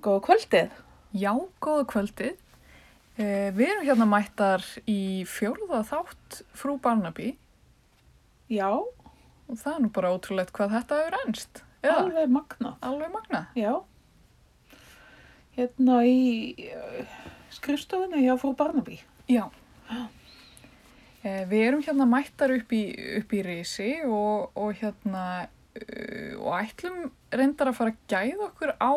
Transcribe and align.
Góða 0.00 0.24
kvöldið. 0.28 0.80
Já, 1.20 1.32
góða 1.60 1.84
kvöldið. 1.90 2.38
Eh, 3.20 3.50
við 3.52 3.66
erum 3.68 3.86
hérna 3.88 4.06
mættar 4.08 4.64
í 4.88 5.26
fjórða 5.28 5.82
þátt 5.84 6.42
frú 6.56 6.78
Barnaby 6.80 7.34
Já, 8.50 8.70
og 8.74 9.58
það 9.60 9.74
er 9.76 9.82
nú 9.84 9.88
bara 9.94 10.10
ótrúlegt 10.10 10.50
hvað 10.56 10.72
þetta 10.74 10.96
hefur 10.98 11.16
ennst. 11.20 11.60
Eða, 11.84 11.98
alveg, 12.00 12.32
magnað. 12.34 12.72
alveg 12.82 13.12
magna. 13.14 13.42
Já. 13.54 13.74
Hérna 15.54 15.98
í 16.10 16.66
uh, 16.66 17.12
skrifstofunni 17.54 18.24
hjá 18.24 18.34
frú 18.42 18.50
Barnaby. 18.58 18.98
Já. 19.30 19.44
Eh, 21.22 21.44
við 21.46 21.62
erum 21.68 21.84
hérna 21.86 22.08
mættar 22.10 22.56
upp 22.56 22.74
í, 22.74 22.82
upp 23.20 23.36
í 23.38 23.44
risi 23.46 23.92
og, 24.08 24.50
og 24.58 24.74
hérna 24.80 25.24
uh, 25.44 26.34
og 26.40 26.50
ætlum 26.58 27.12
reyndar 27.30 27.70
að 27.70 27.78
fara 27.78 27.94
að 27.94 28.02
gæða 28.10 28.48
okkur 28.48 28.74
á 28.82 28.92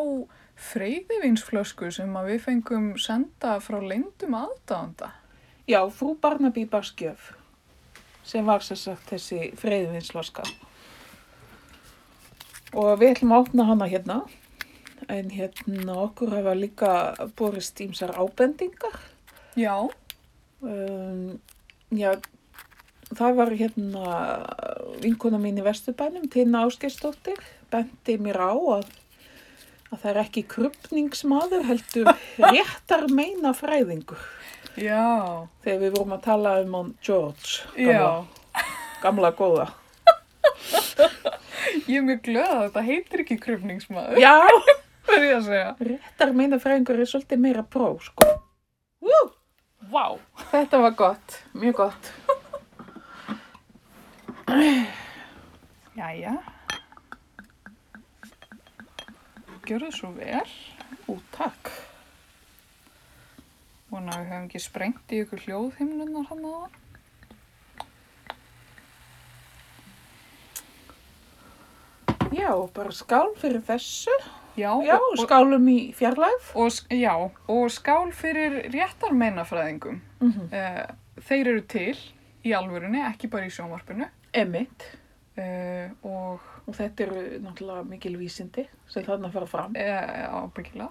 freyðivinsflösku 0.56 1.90
sem 1.94 2.12
við 2.26 2.40
fengum 2.44 2.92
senda 3.00 3.58
frá 3.64 3.80
leyndum 3.82 4.36
aðdáðanda. 4.38 5.10
Já, 5.68 5.80
frú 5.90 6.14
Barnaby 6.20 6.66
Barskjöf 6.68 7.32
sem 8.24 8.46
var 8.46 8.64
sér 8.64 8.80
sagt 8.80 9.10
þessi 9.12 9.50
freyðvinslaska. 9.60 10.46
Og 12.74 12.94
við 13.00 13.14
ætlum 13.14 13.34
að 13.34 13.44
opna 13.44 13.68
hana 13.68 13.88
hérna. 13.90 14.22
En 15.12 15.28
hérna 15.28 15.98
okkur 16.06 16.32
hafa 16.32 16.54
líka 16.56 16.92
borist 17.36 17.80
ímsar 17.84 18.14
ábendingar. 18.16 18.96
Já, 19.54 19.76
Um, 20.64 21.40
já, 21.92 22.14
það 23.12 23.34
var 23.36 23.50
hérna 23.52 24.12
vinkona 25.02 25.40
mín 25.42 25.60
í 25.60 25.64
Vesturbænum, 25.66 26.30
Tina 26.32 26.62
Ásgeirsdóttir, 26.64 27.40
bendi 27.72 28.16
mér 28.22 28.38
á 28.40 28.52
að, 28.56 28.88
að 29.94 30.00
það 30.02 30.10
er 30.12 30.20
ekki 30.24 30.42
krupningsmaður 30.54 31.64
heldur 31.70 32.10
réttar 32.42 33.06
meina 33.14 33.52
fræðingur. 33.56 34.20
já, 34.76 35.02
Þegar 35.64 35.80
við 35.84 35.94
vorum 35.96 36.14
að 36.18 36.22
tala 36.28 36.54
um 36.64 36.74
hann 36.78 36.92
George, 37.06 37.62
já. 37.78 37.98
gamla, 37.98 38.26
gamla 39.02 39.30
góða. 39.38 39.68
Ég 41.88 41.96
er 41.98 42.04
mjög 42.06 42.20
glöð 42.26 42.50
að 42.54 42.62
þetta 42.66 42.82
heitir 42.86 43.22
ekki 43.24 43.36
krufningsmaður. 43.42 44.18
Já, 44.20 44.34
réttar 45.88 46.32
meina 46.36 46.58
fræðingur 46.62 47.00
er 47.02 47.08
svolítið 47.10 47.40
meira 47.44 47.62
pró, 47.64 47.94
sko. 48.02 48.28
Woo! 49.04 49.24
Vá. 49.92 50.16
Þetta 50.50 50.78
var 50.80 50.94
gott, 50.98 51.38
mjög 51.60 51.74
gott. 51.82 52.12
Jæja. 55.98 56.34
Gjörðu 59.64 59.90
svo 59.96 60.10
vel. 60.12 60.48
Ú, 61.08 61.16
takk. 61.32 61.70
Vona 63.88 64.18
við 64.20 64.26
höfum 64.28 64.48
ekki 64.48 64.60
sprengt 64.60 65.12
í 65.14 65.20
ykkur 65.24 65.44
hljóðhimnunar 65.46 66.26
hann 66.28 66.42
að 66.44 66.56
það. 66.64 66.80
Já, 72.34 72.50
bara 72.74 72.92
skál 72.92 73.30
fyrir 73.38 73.62
þessu. 73.64 74.14
Já, 74.58 74.70
Já, 74.86 74.94
og, 74.98 75.16
skálum 75.18 75.68
í 75.70 75.78
fjarlægð. 75.96 76.50
og, 76.60 76.70
já, 76.90 77.14
og 77.48 77.70
skál 77.72 78.12
fyrir 78.12 78.70
réttarmeinafræðingum. 78.74 80.00
Mm 80.20 80.32
-hmm. 80.32 80.52
Uh, 80.52 81.22
þeir 81.28 81.48
eru 81.48 81.62
til 81.62 81.98
í 82.44 82.52
alvörunni, 82.52 83.00
ekki 83.08 83.28
bara 83.28 83.46
í 83.46 83.50
sjónvarpinu. 83.50 84.08
Emitt. 84.32 84.98
Uh, 85.38 85.90
og 86.02 86.40
Og 86.64 86.76
þetta 86.78 87.04
eru 87.04 87.22
náttúrulega 87.44 87.84
mikil 87.88 88.16
vísindi 88.16 88.64
sem 88.88 89.04
þarna 89.04 89.30
fara 89.32 89.46
fram. 89.46 89.76
uh, 89.76 90.44
ábyggilega. 90.44 90.90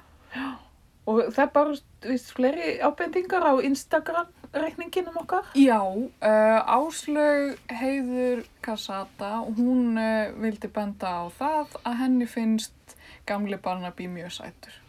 Og 1.03 1.19
það 1.35 1.41
er 1.43 1.49
bara 1.51 1.73
vist, 2.07 2.29
fleiri 2.31 2.67
ábendingar 2.79 3.43
á 3.43 3.53
Instagram-reikninginum 3.67 5.17
okkar. 5.19 5.49
Já, 5.59 5.81
uh, 5.83 6.59
Áslaug 6.77 7.57
Heiður 7.67 8.45
Kassata, 8.63 9.33
hún 9.57 9.97
uh, 9.99 10.31
vildi 10.39 10.69
benda 10.71 11.11
á 11.11 11.23
það 11.35 11.75
að 11.83 11.99
henni 12.05 12.29
finnst 12.29 12.95
gamli 13.27 13.59
Barnaby 13.59 14.07
mjög 14.07 14.31
sætur. 14.37 14.79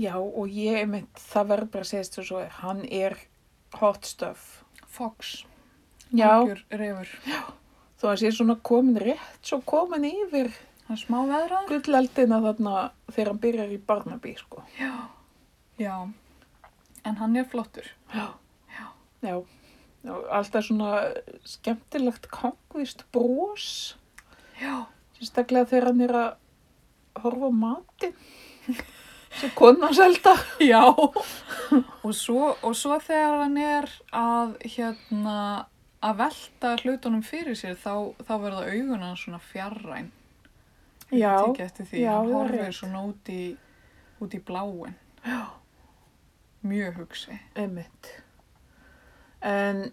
Já, 0.00 0.16
og 0.16 0.48
ég 0.48 0.86
emitt, 0.86 1.20
það 1.20 1.50
verður 1.52 1.72
bara 1.74 1.84
að 1.84 1.90
segja 1.90 2.10
þess 2.16 2.36
að 2.38 2.46
hann 2.62 2.84
er 2.88 3.18
hot 3.76 4.08
stuff. 4.08 4.62
Fox, 4.88 5.42
Já, 6.12 6.28
algjör 6.30 6.64
reyfur. 6.70 7.12
Þó 8.02 8.08
að 8.10 8.18
sé 8.24 8.32
svona 8.34 8.56
komin 8.66 8.98
rétt, 8.98 9.38
svo 9.46 9.60
komin 9.64 10.04
yfir 10.08 10.50
Það 10.82 10.92
er 10.96 11.00
smá 11.04 11.18
veðrað. 11.30 11.66
gulleldina 11.70 12.40
þarna 12.42 12.76
þegar 13.14 13.28
hann 13.30 13.40
byrjar 13.46 13.70
í 13.72 13.78
Barnaby, 13.86 14.32
sko. 14.40 14.64
Já, 14.80 14.92
já, 15.78 15.94
en 17.06 17.16
hann 17.22 17.36
er 17.38 17.46
flottur. 17.48 17.86
Já. 18.12 18.26
Já. 19.22 19.36
Já, 20.02 20.14
alltaf 20.34 20.66
svona 20.66 20.90
skemmtilegt 21.46 22.26
kongvist 22.34 23.04
brós. 23.14 23.94
Já, 24.58 24.82
Sérstaklega 25.16 25.70
þegar 25.70 25.86
hann 25.92 26.00
er 26.08 26.16
að 26.18 27.22
horfa 27.22 27.46
á 27.46 27.52
matinn 27.54 28.16
sem 29.38 29.52
konan 29.54 29.94
selda. 29.94 30.34
já. 30.58 30.82
og, 30.90 32.10
svo, 32.18 32.56
og 32.66 32.74
svo 32.76 32.98
þegar 33.06 33.44
hann 33.44 33.56
er 33.62 33.86
að, 34.10 34.56
hérna, 34.74 35.38
að 36.02 36.18
velta 36.18 36.74
hlutunum 36.82 37.22
fyrir 37.26 37.56
sér, 37.58 37.78
þá, 37.78 38.12
þá 38.26 38.34
verða 38.42 38.66
augun 38.72 39.06
hans 39.06 39.22
svona 39.24 39.40
fjarræn. 39.42 40.10
Já, 41.12 41.36
tekið 41.44 41.64
eftir 41.66 41.88
því, 41.90 42.02
já, 42.02 42.12
hann 42.16 42.32
horfir 42.32 42.76
svona 42.76 43.02
út 43.10 43.30
í, 43.32 43.42
út 44.24 44.34
í 44.34 44.40
bláin. 44.42 44.94
Mjög 46.62 47.02
hugsi. 47.02 47.36
Einmitt. 47.58 48.12
En, 49.42 49.84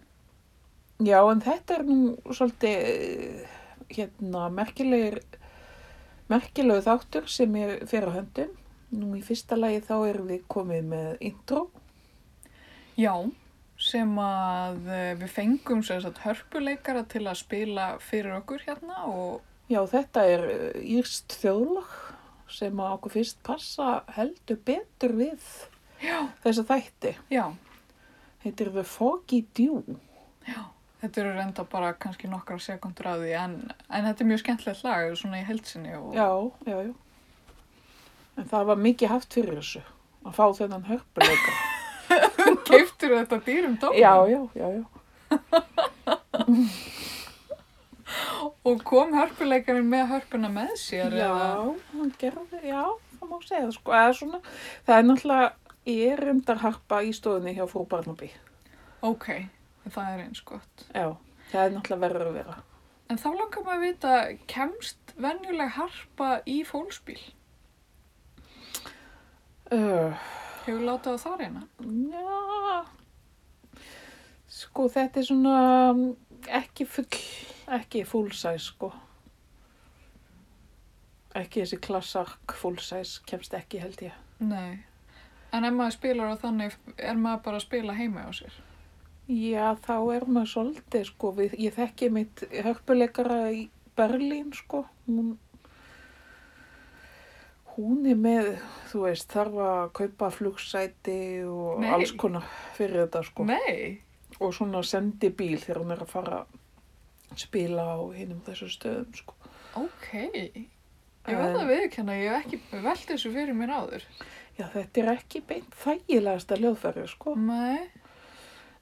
já, 1.02 1.18
en 1.20 1.42
þetta 1.44 1.76
er 1.76 1.84
nú 1.88 1.98
svolítið, 2.30 3.44
hérna, 3.90 4.46
merkilegir, 4.54 5.20
merkilegu 6.30 6.86
þáttur 6.86 7.28
sem 7.30 7.58
er 7.58 7.76
fyrir 7.90 8.14
höndum. 8.14 8.56
Nú 8.90 9.12
í 9.18 9.22
fyrsta 9.22 9.58
lagi 9.58 9.82
þá 9.86 9.94
erum 10.08 10.30
við 10.30 10.46
komið 10.50 10.88
með 10.90 11.10
intro. 11.28 11.68
Já, 12.98 13.12
sem 13.80 14.10
að 14.20 14.88
eh, 14.92 15.12
við 15.20 15.30
fengum 15.32 15.80
sagt 15.86 16.20
hörpuleikara 16.24 17.04
til 17.08 17.24
að 17.26 17.38
spila 17.40 17.86
fyrir 18.04 18.36
okkur 18.40 18.66
hérna 18.66 19.04
og 19.08 19.40
Já, 19.70 19.78
þetta 19.86 20.22
er 20.26 20.40
uh, 20.50 20.80
írst 20.82 21.36
þjóðlag 21.38 21.90
sem 22.50 22.80
að 22.82 22.94
okkur 22.96 23.12
fyrst 23.14 23.38
passa 23.46 24.00
heldur 24.16 24.58
betur 24.66 25.12
við 25.14 25.44
já, 26.02 26.16
þessa 26.42 26.64
þætti. 26.66 27.12
já, 27.30 27.44
Heitir 28.42 28.72
The 28.74 28.82
Foggy 28.82 29.44
Dew. 29.54 29.96
já. 30.48 30.64
Þetta 31.00 31.20
eru 31.22 31.30
reynda 31.36 31.64
bara 31.64 31.94
kannski 31.96 32.28
nokkra 32.28 32.58
sekundur 32.60 33.06
að 33.08 33.22
því 33.24 33.30
en, 33.40 33.54
en 33.88 34.04
þetta 34.04 34.20
er 34.24 34.28
mjög 34.28 34.42
skemmtilegt 34.42 34.82
lag 34.84 35.14
svona 35.16 35.38
í 35.40 35.46
heilsinni 35.48 35.94
og 35.96 36.10
Já, 36.18 36.26
já, 36.68 36.76
já. 36.90 36.92
En 38.36 38.50
það 38.50 38.66
var 38.72 38.82
mikið 38.84 39.14
haft 39.14 39.32
fyrir 39.38 39.56
þessu 39.62 39.80
að 40.26 40.34
fá 40.36 40.44
þennan 40.58 40.84
hörpuleika. 40.90 41.54
keiftur 42.68 43.16
þetta 43.18 43.40
dýrum 43.46 43.76
tónum 43.80 44.00
já, 44.00 44.14
já, 44.30 44.40
já, 44.54 44.66
já. 44.78 44.84
og 48.66 48.82
kom 48.86 49.14
hörpuleikarinn 49.14 49.88
með 49.90 50.08
hörpuna 50.14 50.50
með 50.52 50.74
sér 50.80 51.14
Já, 51.14 51.28
eða? 51.28 51.48
hann 51.94 52.12
gerði, 52.20 52.60
já, 52.70 52.82
það 53.18 53.30
má 53.30 53.38
segja 53.46 53.70
sko. 53.76 53.94
Eða 53.96 54.16
svona, 54.18 54.40
það 54.86 54.96
er 54.96 55.08
náttúrulega 55.08 55.48
erundarharpa 56.10 57.00
í 57.06 57.12
stofunni 57.16 57.54
hjá 57.56 57.64
frú 57.70 57.86
Barnaby. 57.90 58.30
Ok, 59.06 59.28
það 59.88 60.14
er 60.14 60.24
eins 60.26 60.42
gott. 60.46 60.86
Já, 60.92 61.14
það 61.52 61.62
er 61.62 61.76
náttúrulega 61.76 62.02
verður 62.06 62.26
að 62.30 62.38
vera. 62.40 62.58
En 63.10 63.18
þá 63.18 63.28
langar 63.32 63.64
maður 63.66 63.78
að 63.78 63.86
vita, 63.88 64.16
kemst 64.50 65.14
venjuleg 65.18 65.72
harpa 65.74 66.34
í 66.46 66.60
fólksbíl? 66.68 67.18
Uh, 69.70 70.14
Hefur 70.70 70.84
látað 70.86 71.16
það 71.18 71.40
reyna? 71.40 71.62
já, 72.14 72.84
sko 74.46 74.84
þetta 74.94 75.18
er 75.18 75.26
svona 75.26 75.54
mm, 75.90 76.12
ekki 76.60 76.86
full, 76.86 77.18
ekki 77.74 78.04
full 78.06 78.28
size 78.30 78.68
sko. 78.68 78.92
Ekki 81.34 81.64
þessi 81.64 81.80
klassark 81.82 82.54
full 82.60 82.78
size 82.78 83.18
kemst 83.26 83.56
ekki 83.58 83.82
held 83.82 83.98
ég. 84.06 84.14
Nei. 84.38 84.78
En 85.50 85.66
ef 85.66 85.74
maður 85.74 85.96
spilar 85.96 86.30
á 86.30 86.36
þannig, 86.38 86.78
er 86.94 87.18
maður 87.18 87.42
bara 87.48 87.58
að 87.58 87.66
spila 87.66 87.98
heima 87.98 88.26
á 88.26 88.30
sér? 88.30 88.54
Já, 89.26 89.74
þá 89.82 89.96
er 90.14 90.26
maður 90.30 90.52
svolítið, 90.52 91.04
sko, 91.10 91.32
við, 91.34 91.58
ég 91.66 91.74
þekki 91.74 92.12
mitt 92.14 92.46
hörpuleikara 92.62 93.40
í 93.58 93.64
Berlín, 93.98 94.54
sko, 94.54 94.84
hún, 95.08 95.34
hún 97.80 98.06
er 98.10 98.16
með, 98.20 98.48
þú 98.90 99.02
veist, 99.06 99.28
þarf 99.32 99.56
að 99.66 99.92
kaupa 100.00 100.30
flugsæti 100.34 101.18
og 101.48 101.80
Nei. 101.82 101.90
alls 101.94 102.12
konar 102.18 102.46
fyrir 102.76 103.04
þetta, 103.06 103.22
sko. 103.26 103.46
Nei. 103.48 104.00
Og 104.40 104.52
svona 104.56 104.82
sendi 104.86 105.30
bíl 105.36 105.58
þegar 105.60 105.82
hún 105.82 105.92
er 105.96 106.02
að 106.04 106.12
fara 106.12 106.42
að 106.44 107.40
spila 107.44 107.84
á 107.94 107.98
hinum 108.16 108.40
þessu 108.46 108.68
stöðum, 108.72 109.14
sko. 109.16 109.34
Ok. 109.80 110.08
Ég 111.28 111.36
verð 111.36 111.54
En- 111.54 111.60
að 111.62 111.70
viðkjanna, 111.74 112.16
ég 112.18 112.30
hef 112.32 112.46
ekki 112.46 112.82
velt 112.82 113.06
þessu 113.10 113.32
fyrir 113.34 113.54
mér 113.54 113.74
áður. 113.76 114.04
Já, 114.58 114.66
þetta 114.72 115.02
er 115.02 115.10
ekki 115.16 115.42
beint 115.46 115.70
þægilegasta 115.84 116.56
hljóðfæri, 116.58 117.06
sko. 117.08 117.34
Nei. 117.36 117.88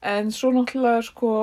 En 0.01 0.31
svo 0.31 0.51
náttúrulega, 0.55 1.03
sko, 1.03 1.33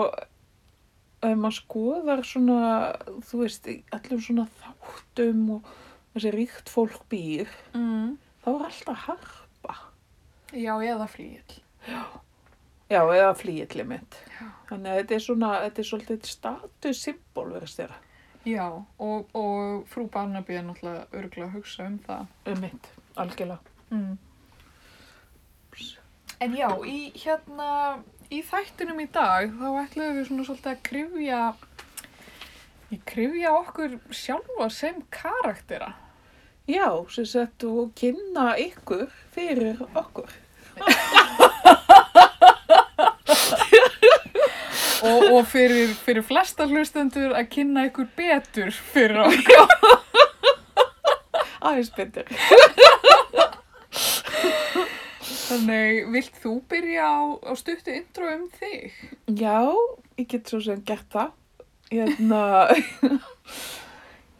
ef 1.22 1.36
maður 1.36 1.56
skoðar 1.60 2.22
svona, 2.24 2.96
þú 3.28 3.42
veist, 3.42 3.68
allum 3.92 4.20
svona 4.20 4.46
þáttum 4.60 5.44
og 5.56 5.62
þessi 6.16 6.32
ríkt 6.34 6.72
fólk 6.72 7.02
býr, 7.12 7.48
Mm. 7.76 8.16
þá 8.44 8.48
er 8.54 8.64
alltaf 8.70 9.04
harpa. 9.06 9.76
Já, 10.52 10.74
eða 10.80 11.06
flýill. 11.12 11.60
Já, 12.88 13.00
eða 13.02 13.32
flýilli 13.36 13.84
mitt. 13.86 14.16
Já. 14.40 14.46
Þannig 14.70 14.90
að 14.92 14.98
þetta 15.00 15.14
er 15.14 15.22
svona, 15.24 15.48
þetta 15.66 15.78
er 15.82 15.88
svolítið 15.90 16.26
statussymbol, 16.32 17.48
verðist 17.52 17.80
þér, 17.82 17.94
Já, 18.46 18.66
og, 19.02 19.24
og 19.34 19.86
frú 19.90 20.04
Barnaby 20.08 20.54
er 20.54 20.62
náttúrulega 20.62 21.08
örgulega 21.18 21.48
að 21.48 21.54
hugsa 21.56 21.86
um 21.88 21.96
það. 21.98 22.26
um 22.46 22.60
mitt, 22.62 22.86
algjörlega. 23.16 23.58
Mm. 23.90 24.18
En 26.40 26.52
já, 26.54 26.68
í 26.86 27.10
hérna, 27.16 27.68
í 28.30 28.42
þættinum 28.44 29.00
í 29.00 29.06
dag, 29.14 29.50
þá 29.56 29.66
ætluðum 29.82 30.18
við 30.20 30.26
svona 30.28 30.44
svolítið 30.46 30.70
að 30.72 30.82
krifja, 30.88 31.40
í 32.92 32.98
krifja 33.08 33.52
okkur 33.56 33.94
sjálfa 34.14 34.68
sem 34.70 35.00
karaktera. 35.10 35.94
Já, 36.66 37.06
sem 37.14 37.26
sagt, 37.26 37.64
og 37.64 37.92
kynna 37.94 38.56
ykkur 38.58 39.06
fyrir 39.34 39.76
okkur. 39.94 40.32
Og, 45.06 45.22
og 45.36 45.46
fyrir, 45.46 45.92
fyrir 46.02 46.24
flesta 46.26 46.66
hlustendur 46.66 47.36
að 47.38 47.46
kynna 47.52 47.84
ykkur 47.86 48.08
betur 48.18 48.74
fyrir 48.74 49.20
okkur. 49.28 49.62
Aðeins 51.62 51.92
betur. 51.94 52.26
Þannig, 55.46 56.02
vilt 56.10 56.42
þú 56.42 56.56
byrja 56.66 57.06
á, 57.06 57.22
á 57.46 57.52
stuttu 57.54 57.94
intro 57.94 58.26
um 58.32 58.48
þig? 58.58 58.90
Já, 59.38 59.70
ég 60.18 60.26
get 60.34 60.50
svo 60.50 60.58
sem 60.64 60.82
gert 60.88 61.06
það. 61.14 61.30
Hérna, 61.94 62.42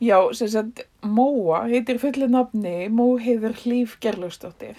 já, 0.00 0.18
sem 0.34 0.48
sagt, 0.48 0.84
Móa 1.02 1.64
heitir 1.70 1.98
fullu 2.02 2.28
nafni, 2.28 2.88
Móheiður 2.88 3.54
Hlíf 3.62 3.96
Gerlaustóttir. 4.02 4.76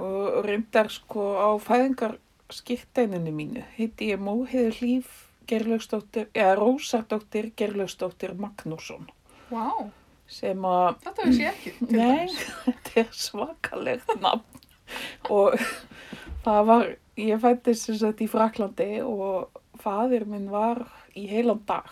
Og 0.00 0.42
reyndar 0.46 0.88
sko 0.90 1.24
á 1.36 1.48
fæðingarskirteininu 1.60 3.32
mínu 3.36 3.64
heiti 3.76 4.08
ég 4.12 4.20
Móheiður 4.24 4.78
Hlíf 4.80 5.10
Gerlaustóttir, 5.50 6.28
eða 6.34 6.54
Rósardóttir 6.60 7.50
Gerlaustóttir 7.56 8.32
Magnússon. 8.38 9.08
Vá, 9.50 9.68
Sem 10.32 10.62
að, 10.64 10.94
þetta 11.04 11.24
veist 11.26 11.40
ég 11.42 11.48
ekki. 11.50 11.72
nei, 11.92 12.28
þetta 12.64 12.92
er 13.02 13.08
svakalegt 13.12 14.12
nafn. 14.22 14.62
Og 15.28 15.58
það 16.46 16.62
var, 16.70 16.86
ég 17.20 17.42
fættist 17.42 17.88
sem 17.90 17.98
sagt 18.00 18.22
í 18.24 18.28
Fraklandi 18.32 19.02
og 19.04 19.50
fadir 19.82 20.24
minn 20.30 20.48
var 20.52 20.86
í 21.18 21.26
heilan 21.28 21.60
dag 21.68 21.90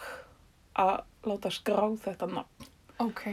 að 0.81 1.03
láta 1.29 1.51
skrá 1.53 1.85
þetta 2.05 2.27
nafn. 2.31 2.71
Ok, 3.01 3.25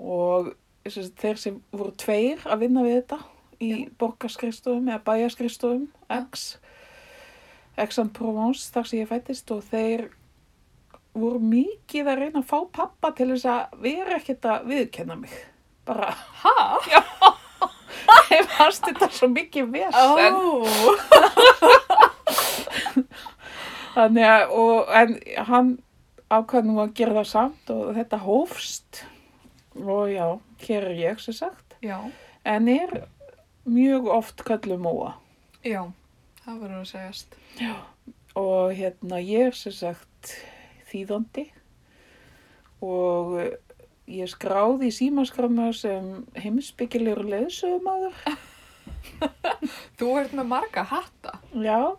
Og 0.00 0.50
sagt, 0.88 1.14
þeir 1.20 1.38
sem 1.40 1.62
voru 1.72 1.92
tveir 2.00 2.42
að 2.50 2.64
vinna 2.64 2.82
við 2.84 2.96
þetta 2.98 3.18
í 3.62 3.68
Já. 3.70 3.90
borgarskristofum 4.00 4.88
eða 4.90 5.00
bæjarskristofum, 5.06 5.86
X, 6.10 6.58
Aix-en-Provence, 7.80 8.68
þar 8.74 8.88
sem 8.90 8.98
ég 9.00 9.08
fættist 9.10 9.50
og 9.54 9.62
þeir 9.70 10.08
voru 11.14 11.38
mikið 11.38 12.10
að 12.10 12.20
reyna 12.24 12.42
að 12.42 12.48
fá 12.50 12.58
pappa 12.74 13.12
til 13.14 13.30
þess 13.32 13.46
að 13.46 13.78
vera 13.84 14.18
ekkert 14.18 14.48
að 14.50 14.66
viðkenna 14.72 15.16
mig. 15.20 15.34
Bara, 15.86 16.10
ha? 16.42 16.54
þeim 18.28 18.48
fannst 18.56 18.88
þetta 18.88 19.08
svo 19.14 19.28
mikið 19.30 19.70
vesen. 19.74 20.34
Ó, 20.34 20.36
Þannig 23.94 24.26
að, 24.26 24.54
og, 24.58 24.88
en 24.98 25.12
hann 25.48 25.68
ákvað 26.38 26.68
nú 26.68 26.78
að 26.82 26.94
gera 26.98 27.16
það 27.20 27.28
samt 27.30 27.72
og 27.74 27.90
þetta 27.98 28.20
hófst 28.24 29.02
og 29.74 30.12
já, 30.12 30.26
hér 30.66 30.88
er 30.90 31.00
ég 31.00 31.20
sem 31.22 31.36
sagt, 31.36 31.76
já, 31.82 31.98
en 32.46 32.70
er 32.70 32.94
mjög 33.64 34.10
oft 34.14 34.44
kallum 34.46 34.84
móa 34.86 35.14
já, 35.64 35.82
það 36.44 36.62
verður 36.62 36.80
að 36.80 36.88
segjast. 36.92 37.36
og 38.34 38.74
hérna 38.76 39.20
ég 39.22 39.50
er 39.50 39.58
sem 39.58 39.74
sagt 39.74 40.34
þýðandi 40.90 41.48
og 42.84 43.38
ég 44.10 44.26
er 44.26 44.30
skráð 44.30 44.84
í 44.84 44.90
símaskrána 44.92 45.70
sem 45.76 46.24
heimsbyggilegur 46.36 47.24
leðsögumadur. 47.30 48.16
Þú 49.98 50.10
ert 50.20 50.34
með 50.36 50.50
marga 50.50 50.84
hatta. 50.90 51.38
Já. 51.56 51.96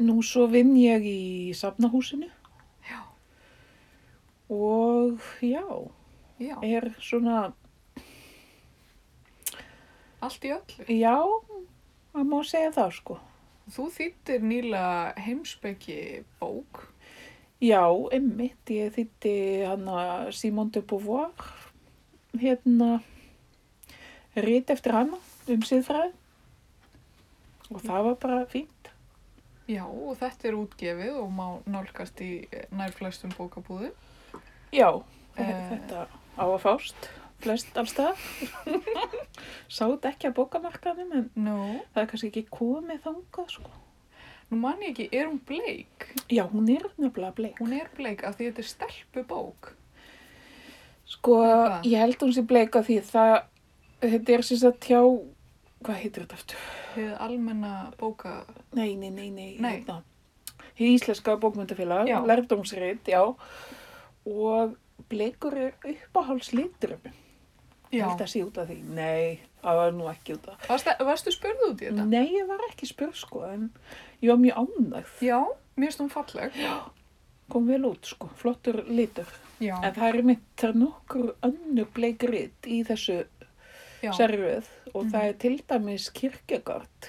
Nú 0.00 0.22
svo 0.24 0.46
vinn 0.48 0.72
ég 0.80 1.04
í 1.04 1.52
safnahúsinu 1.56 2.28
Já, 2.88 3.00
og 4.48 5.20
já, 5.44 5.64
já, 6.40 6.56
er 6.64 6.88
svona, 7.04 7.52
allt 10.24 10.44
í 10.48 10.52
öllu. 10.56 10.86
já, 10.88 11.16
það 12.14 12.24
má 12.32 12.38
segja 12.48 12.72
það 12.78 12.94
sko. 12.96 13.18
Þú 13.70 13.84
þýttir 13.94 14.42
nýlega 14.42 15.12
heimsbyggi 15.22 15.98
bók. 16.40 16.86
Já, 17.60 17.84
einmitt, 18.16 18.72
ég 18.72 18.94
þýtti 18.96 19.34
hana 19.68 20.32
Simone 20.32 20.72
de 20.74 20.80
Beauvoir, 20.80 21.30
hérna, 22.40 23.02
rít 24.34 24.72
eftir 24.72 24.96
hana 24.96 25.20
um 25.50 25.62
siðfræði 25.66 26.14
og 27.70 27.84
það 27.84 28.06
var 28.08 28.16
bara 28.24 28.40
fínt. 28.50 28.89
Já, 29.70 29.84
og 29.86 30.16
þetta 30.18 30.48
er 30.50 30.56
útgefið 30.58 31.16
og 31.20 31.30
má 31.36 31.46
nálgast 31.70 32.20
í 32.24 32.30
nærflestum 32.74 33.32
bókabúðum. 33.38 33.92
Já, 34.74 34.90
Eh. 35.38 35.60
þetta 35.70 36.06
á 36.36 36.42
að 36.44 36.56
fást, 36.64 37.06
flest 37.40 37.76
allstað. 37.78 38.18
Sá 39.70 39.84
þetta 39.86 40.10
ekki 40.10 40.28
að 40.28 40.34
bókamarkaðum 40.40 41.12
en 41.16 41.28
Nú, 41.38 41.54
það 41.94 42.02
er 42.02 42.08
kannski 42.10 42.30
ekki 42.32 42.42
komið 42.50 42.98
þangað 43.06 43.52
sko. 43.54 43.70
nú 44.50 44.58
man 44.58 44.80
ég 44.82 44.90
ekki, 44.90 45.06
er 45.14 45.28
hún 45.30 45.38
bleik? 45.46 46.08
Já, 46.28 46.42
hún 46.50 46.66
er 46.74 46.88
nefnilega 46.98 47.30
bleik. 47.38 47.60
Hún 47.62 47.72
er 47.78 47.86
bleik 47.96 48.24
af 48.26 48.34
því 48.36 48.48
þetta 48.50 48.64
er 48.64 48.68
stelpu 48.72 49.22
bók. 49.30 49.70
Sko, 51.06 51.36
ég 51.86 51.98
held 52.02 52.18
hún 52.22 52.34
sé 52.34 52.42
bleika 52.46 52.82
því 52.86 52.98
það, 53.06 53.36
þetta 54.02 54.34
er 54.36 54.42
sem 54.46 54.58
sagt 54.64 54.90
hjá, 54.90 55.00
hvað 55.84 55.98
heitir 56.02 56.24
þetta 56.26 56.38
aftur? 56.40 56.64
Þið 56.94 57.10
almenna 57.26 57.72
bóka... 58.00 58.34
Nei, 58.76 58.94
nei, 58.96 59.10
nei, 59.10 59.30
nei. 59.30 59.50
Hérna. 59.60 60.00
Hið 60.78 60.94
íslenska 60.96 61.36
bókmyndafélag, 61.40 62.08
Já. 62.08 62.18
lærdomsrit, 62.26 63.08
já. 63.08 63.22
Og 64.28 64.76
bleikur 65.10 65.56
er 65.56 65.74
uppáhaldsliturinn. 65.84 67.12
Ég 67.90 68.04
Já. 68.04 68.06
að 68.14 68.28
sé 68.30 68.42
út 68.46 68.58
af 68.62 68.68
því. 68.68 68.76
Nei, 68.94 69.40
það 69.64 69.78
var 69.80 69.92
nú 69.96 70.06
ekki 70.12 70.36
út 70.36 70.44
af. 70.52 70.66
Varstu, 70.70 70.92
varstu 71.08 71.32
spurðu 71.34 71.70
út 71.72 71.80
í 71.82 71.88
þetta? 71.88 72.04
Nei, 72.06 72.26
ég 72.36 72.46
var 72.46 72.62
ekki 72.68 72.86
spurð 72.86 73.16
sko, 73.18 73.42
en 73.48 73.64
ég 74.22 74.30
var 74.30 74.38
mjög 74.38 74.60
ánægð. 74.62 75.14
Já, 75.26 75.40
mér 75.80 75.96
hún 75.98 76.12
falleg. 76.12 76.60
Kom 77.50 77.66
vel 77.66 77.82
út 77.88 78.06
sko, 78.06 78.28
flottur 78.38 78.84
litur. 78.86 79.26
Já, 79.60 79.74
En 79.82 79.92
það 79.96 80.06
er 80.14 80.22
mitt, 80.22 80.44
það 80.56 80.68
er 80.70 80.78
nokkur 80.84 81.34
önnur 81.42 81.88
bleikrit 81.92 82.68
í 82.70 82.78
þessu 82.86 83.24
serfið 84.16 84.66
og 84.94 85.04
Mhm. 85.04 85.10
það 85.12 85.24
er 85.28 85.32
til 85.32 85.58
dæmis 85.68 86.08
kirkegard 86.10 87.08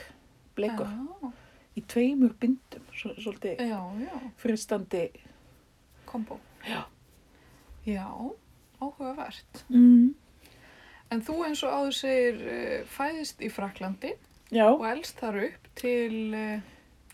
bleikur 0.56 0.86
Já, 0.86 1.32
í 1.78 1.82
tveimur 1.88 2.34
bindum, 2.40 2.84
svo, 2.94 3.14
svolítið 3.16 3.62
fristandi. 4.38 5.10
Kombo. 6.06 6.40
Já. 6.68 6.84
Já, 7.88 8.08
áhugavert. 8.82 9.64
Mm. 9.70 10.14
En 11.12 11.22
þú 11.22 11.46
eins 11.48 11.64
og 11.64 11.72
áður 11.72 11.96
segir 11.96 12.36
uh, 12.42 12.86
fæðist 12.88 13.42
í 13.42 13.50
Fraklandi 13.52 14.14
Já, 14.52 14.68
og 14.70 14.84
elst 14.86 15.18
þar 15.20 15.40
upp 15.48 15.68
til 15.76 16.34
uh, 16.34 16.62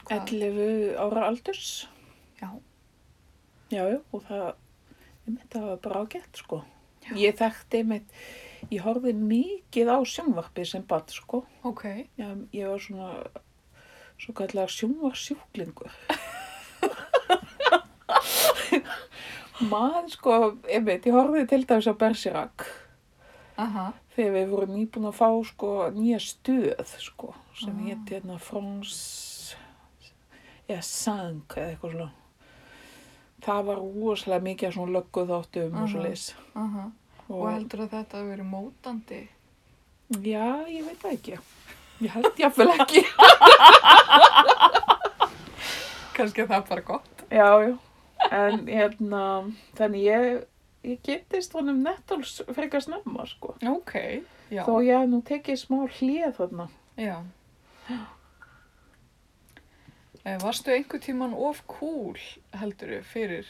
hvað? 0.05 0.33
11 0.33 0.97
ára 0.97 1.27
aldurs. 1.27 1.87
Já, 2.41 2.49
Já, 3.69 3.83
já, 3.91 3.99
og 4.13 4.21
það, 4.23 4.53
það 5.51 5.61
var 5.67 5.77
bara 5.83 6.01
ágætt, 6.05 6.37
sko. 6.39 6.61
Ég 7.15 7.35
þekkti, 7.35 7.77
einmitt, 7.81 8.11
ég 8.71 8.81
horfði 8.85 9.13
mikið 9.13 9.91
á 9.93 9.97
sjónvarpi 10.05 10.65
sem 10.65 10.83
bad, 10.87 11.09
sko. 11.13 11.43
ok. 11.63 11.83
Já, 12.17 12.29
ég 12.53 12.67
var 12.71 12.79
svona, 12.79 13.11
svo 14.17 14.33
kallar 14.33 14.67
sjónvarsjúklingur. 14.73 15.91
Maður, 19.67 20.09
sko, 20.13 20.33
einmitt, 20.69 21.07
ég 21.09 21.15
horfði 21.17 21.47
til 21.49 21.63
dæmis 21.65 21.87
á 21.89 21.93
Bersirak 21.97 22.65
Aha, 23.57 23.87
þegar 24.13 24.35
við 24.35 24.51
vorum 24.51 24.75
nýbúin 24.77 25.07
að 25.09 25.15
fá, 25.17 25.29
sko, 25.49 25.69
nýja 25.95 26.19
stöð, 26.21 26.91
sko, 27.01 27.31
sem 27.57 27.73
Ah. 27.73 27.87
hétt 27.89 28.11
hérna 28.13 28.37
France, 28.39 29.55
eða 30.69 30.83
Sank, 30.85 31.55
eða 31.57 31.71
eitthvað 31.73 31.91
svona. 31.95 32.11
það 33.41 33.65
var 33.65 33.75
rosalega 33.81 34.43
mikið 34.45 34.67
af 34.67 34.73
svona 34.77 34.93
löggu 34.99 35.25
þáttum 35.25 35.73
og 35.73 35.81
Aha. 35.81 35.87
svo 35.87 36.03
leis. 36.05 36.27
Og 37.27 37.41
Og, 37.41 37.47
heldur 37.51 37.81
að 37.85 37.91
þetta 37.97 38.17
hafi 38.21 38.29
verið 38.31 38.47
mótandi? 38.51 39.21
já, 40.23 40.45
ég 40.71 40.85
veit 40.87 41.01
það 41.01 41.11
ekki. 41.17 41.37
Ég 42.05 42.13
held 42.13 42.37
jáfnvel 42.39 42.69
ekki. 42.79 43.01
Kannski 46.17 46.41
að 46.43 46.47
það 46.51 46.57
er 46.61 46.67
bara 46.69 46.85
gott. 46.87 47.23
já, 47.29 47.49
já. 47.67 47.73
En 48.33 48.63
hérna, 48.67 49.23
þannig 49.77 50.05
ég, 50.07 50.23
ég 50.87 51.01
getist 51.05 51.53
honum 51.53 51.83
nettáls 51.85 52.39
frekar 52.55 52.81
snemma, 52.81 53.25
sko. 53.29 53.53
Ok, 53.69 53.93
já. 54.49 54.63
Þó 54.65 54.79
ég 54.81 54.97
hef 55.03 55.09
nú 55.11 55.19
tekið 55.27 55.59
smá 55.61 55.83
hlið 55.99 56.31
þarna. 56.39 56.65
Já. 56.97 57.17
Eh, 60.27 60.37
Varstu 60.41 60.73
einhver 60.73 60.99
tíman 61.03 61.33
of 61.37 61.61
cool, 61.71 62.17
heldur 62.57 62.97
fyrir, 63.07 63.45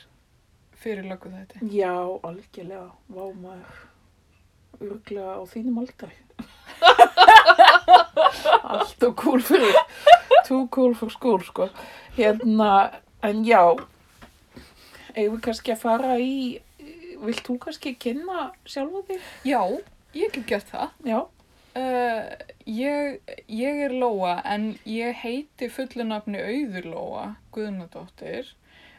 fyrir 0.82 1.08
löggu 1.08 1.32
þetta? 1.34 1.62
Já, 1.74 1.94
algjörlega. 2.28 2.90
Vá 3.10 3.24
maður. 3.34 3.84
Örglega 4.78 5.38
á 5.38 5.44
þínum 5.50 5.82
aldrei. 5.82 6.14
Allt 8.68 9.06
og 9.08 9.16
cool 9.22 9.42
fyrir. 9.42 9.78
Too 10.48 10.68
cool 10.72 10.94
for 10.96 11.12
school, 11.14 11.42
sko. 11.44 11.70
Hérna, 12.18 13.02
en 13.26 13.44
já. 13.48 13.64
Eigum 15.16 15.38
við 15.38 15.42
kannski 15.48 15.74
að 15.74 15.82
fara 15.82 16.18
í, 16.22 16.60
vilt 17.24 17.42
þú 17.48 17.58
kannski 17.64 17.96
kynna 17.98 18.52
sjálfa 18.70 19.02
þig? 19.08 19.26
Já, 19.50 19.62
ég 20.18 20.36
get 20.36 20.46
gert 20.52 20.70
það. 20.70 20.94
Já. 21.08 21.20
Uh, 21.78 22.22
ég, 22.66 23.20
ég 23.54 23.84
er 23.86 23.94
Lóa 23.94 24.40
en 24.50 24.72
ég 24.90 25.14
heiti 25.22 25.68
fullunafni 25.70 26.40
Auður 26.42 26.88
Lóa, 26.90 27.26
Guðnadóttir 27.54 28.50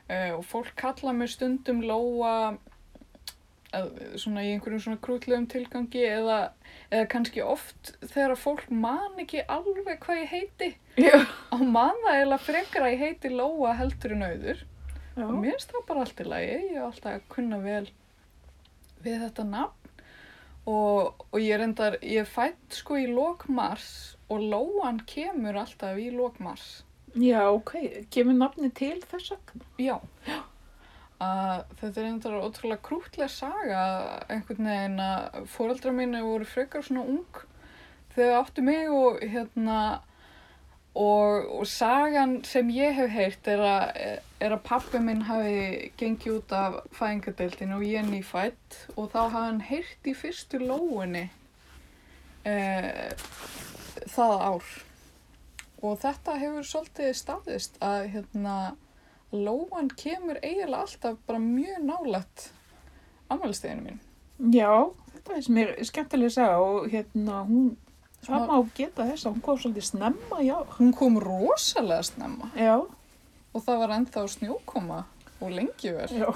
og 0.09 0.45
fólk 0.49 0.73
kalla 0.81 1.13
mig 1.13 1.29
stundum 1.33 1.83
Lóa 1.85 2.35
uh, 2.55 3.89
svona 4.17 4.45
í 4.47 4.55
einhverjum 4.55 4.85
svona 4.85 5.01
krútlegum 5.05 5.47
tilgangi 5.51 6.05
eða, 6.09 6.39
eða 6.89 7.11
kannski 7.13 7.45
oft 7.45 7.93
þegar 8.07 8.39
fólk 8.41 8.67
man 8.73 9.21
ekki 9.21 9.45
alveg 9.45 10.01
hvað 10.05 10.23
ég 10.23 10.33
heiti 10.33 10.71
Já. 10.97 11.21
og 11.55 11.65
man 11.65 11.97
það 12.07 12.15
eiginlega 12.15 12.47
frekar 12.47 12.87
að 12.87 12.95
ég 12.95 13.05
heiti 13.05 13.35
Lóa 13.35 13.77
heldur 13.79 14.17
en 14.17 14.29
Auður 14.31 14.65
Já. 15.19 15.27
og 15.27 15.35
mér 15.37 15.57
finnst 15.57 15.75
það 15.75 15.89
bara 15.91 16.07
allt 16.07 16.23
í 16.23 16.29
lagi, 16.29 16.55
ég 16.55 16.79
er 16.79 16.87
alltaf 16.89 17.19
að 17.19 17.29
kunna 17.35 17.61
vel 17.65 17.85
við 19.05 19.21
þetta 19.27 19.45
nafn 19.47 19.79
og, 20.69 21.25
og 21.33 21.39
ég 21.41 21.61
reyndar, 21.61 21.97
ég 22.05 22.25
er 22.25 22.29
fætt 22.29 22.81
sko 22.81 22.99
í 23.01 23.07
lok 23.09 23.47
mars 23.53 24.17
og 24.29 24.43
lóan 24.45 25.01
kemur 25.09 25.57
alltaf 25.57 25.97
í 26.01 26.11
lok 26.13 26.37
mars. 26.45 26.83
Já, 27.15 27.43
ok. 27.51 27.75
Kemur 28.13 28.37
nafni 28.37 28.71
til 28.77 28.99
þess 29.09 29.33
vegna? 29.35 29.69
Já. 29.81 29.97
Að 31.19 31.65
þetta 31.81 31.89
er 32.01 32.05
reyndar 32.07 32.41
ótrúlega 32.45 32.85
krútlega 32.87 33.31
saga 33.33 33.85
einhvern 34.31 34.69
veginn 34.71 35.01
að 35.03 35.39
fóreldra 35.51 35.95
mínu 35.95 36.21
voru 36.23 36.47
frekar 36.47 36.85
svona 36.87 37.07
ung 37.11 37.41
þegar 38.15 38.39
áttu 38.43 38.63
mig 38.67 38.93
og 38.93 39.19
hérna 39.23 39.79
og, 40.99 41.59
og 41.59 41.67
sagan 41.67 42.39
sem 42.47 42.71
ég 42.75 42.97
hef 42.97 43.11
heyrt 43.15 43.51
er 43.51 43.63
að, 43.63 44.01
er 44.43 44.55
að 44.55 44.65
pappi 44.67 45.01
minn 45.03 45.27
hafi 45.29 45.93
gengið 46.01 46.41
út 46.41 46.55
af 46.57 46.79
fæðingadeildinu 46.99 47.79
og 47.79 47.87
ég 47.87 48.03
er 48.03 48.09
nýfætt 48.09 48.79
og 48.97 49.11
þá 49.13 49.21
hafi 49.21 49.37
hann 49.45 49.63
heyrt 49.69 50.11
í 50.11 50.15
fyrstu 50.19 50.63
lóunni 50.63 51.29
e, 52.43 52.57
það 54.11 54.35
ár 54.49 54.71
og 55.83 55.99
þetta 56.03 56.37
hefur 56.41 56.67
svolítið 56.67 57.11
staðist 57.17 57.79
að 57.85 58.09
hérna 58.15 58.55
lóan 59.33 59.91
kemur 59.93 60.39
eiginlega 60.43 60.85
alltaf 60.85 61.19
bara 61.29 61.41
mjög 61.43 61.83
nálægt 61.85 62.49
ammælisteginu 63.29 63.85
mín. 63.85 64.01
Já, 64.55 64.95
þetta 65.13 65.37
er 65.37 65.45
sem 65.45 65.61
er 65.63 65.75
skemmtilega 65.85 66.31
að 66.31 66.37
segja 66.37 66.59
og 66.65 66.89
hérna 66.93 67.43
hún, 67.49 67.73
það 68.25 68.47
má 68.49 68.57
geta 68.79 69.09
þess 69.11 69.27
að 69.27 69.35
hún 69.35 69.45
kom 69.45 69.61
svolítið 69.63 69.89
snemma, 69.91 70.41
já. 70.47 70.57
Hún 70.79 70.95
kom 70.97 71.19
rosalega 71.23 72.07
snemma 72.09 72.51
Já. 72.57 72.77
og 73.53 73.65
það 73.67 73.83
var 73.83 73.97
ennþá 73.99 74.25
snjókoma 74.35 75.03
og 75.39 75.55
lengi 75.55 75.95
vel. 75.95 76.09
Já. 76.15 76.31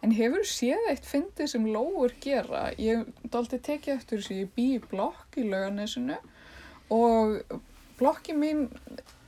En 0.00 0.14
hefur 0.16 0.46
séð 0.48 0.86
eitt 0.88 1.04
fyndið 1.04 1.50
sem 1.52 1.66
lóur 1.68 2.14
gera? 2.24 2.70
Ég 2.80 3.04
aldrei 3.36 3.58
tekið 3.60 3.98
eftir 3.98 4.22
þessu, 4.22 4.38
ég 4.46 4.54
bý 4.56 4.68
í 4.78 4.84
blokk 4.90 5.36
í 5.36 5.44
laugarnesinu 5.44 6.16
og 6.16 6.39
blokki 8.00 8.34
mín, 8.34 8.68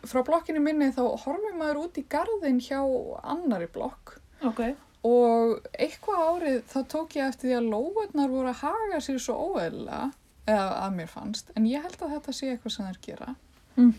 frá 0.09 0.23
blokkinu 0.27 0.61
minni 0.65 0.91
þá 0.95 1.03
horfir 1.25 1.55
maður 1.59 1.83
út 1.87 1.99
í 2.01 2.05
garðin 2.11 2.61
hjá 2.61 2.81
annari 3.23 3.69
blokk 3.73 4.17
Ok. 4.43 4.63
og 5.07 5.61
eitthvað 5.79 6.25
árið 6.31 6.63
þá 6.73 6.79
tók 6.95 7.17
ég 7.19 7.29
eftir 7.29 7.51
því 7.51 7.59
að 7.59 7.69
lóurnar 7.75 8.31
voru 8.33 8.49
að 8.51 8.63
haga 8.65 9.01
sér 9.01 9.21
svo 9.23 9.37
óeðla, 9.53 10.13
eða 10.47 10.69
að 10.87 10.97
mér 10.97 11.11
fannst, 11.13 11.53
en 11.57 11.67
ég 11.71 11.83
held 11.85 12.01
að 12.03 12.17
þetta 12.17 12.33
sé 12.35 12.51
eitthvað 12.57 12.77
sem 12.77 12.87
þær 12.91 13.01
gera, 13.07 13.35
Mm. 13.77 13.95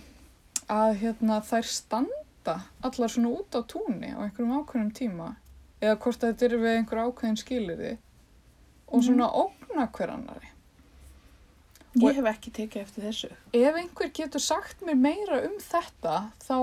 að 0.70 0.96
hérna 1.01 1.39
þær 1.41 1.63
standa 1.65 2.55
allar 2.84 3.10
svona 3.10 3.32
út 3.39 3.55
á 3.55 3.62
túnni 3.65 4.12
á 4.13 4.20
einhverjum 4.22 4.60
ákveðnum 4.60 4.91
tíma 4.93 5.36
eða 5.82 5.98
hvort 5.98 6.20
þetta 6.22 6.43
er 6.46 6.58
við 6.58 6.77
einhver 6.77 7.01
ákveðin 7.08 7.39
skilirði 7.41 7.98
og 8.88 9.00
Mhm. 9.00 9.08
svona 9.08 9.27
ógna 9.34 9.88
hver 9.91 10.10
annari. 10.13 10.48
Ég 12.01 12.15
hef 12.17 12.25
ekki 12.25 12.51
tekið 12.51 12.81
eftir 12.81 13.03
þessu. 13.05 13.27
Ef 13.53 13.75
einhver 13.77 14.09
getur 14.17 14.41
sagt 14.41 14.79
mér 14.81 14.95
meira 14.97 15.41
um 15.45 15.59
þetta 15.62 16.15
þá 16.41 16.55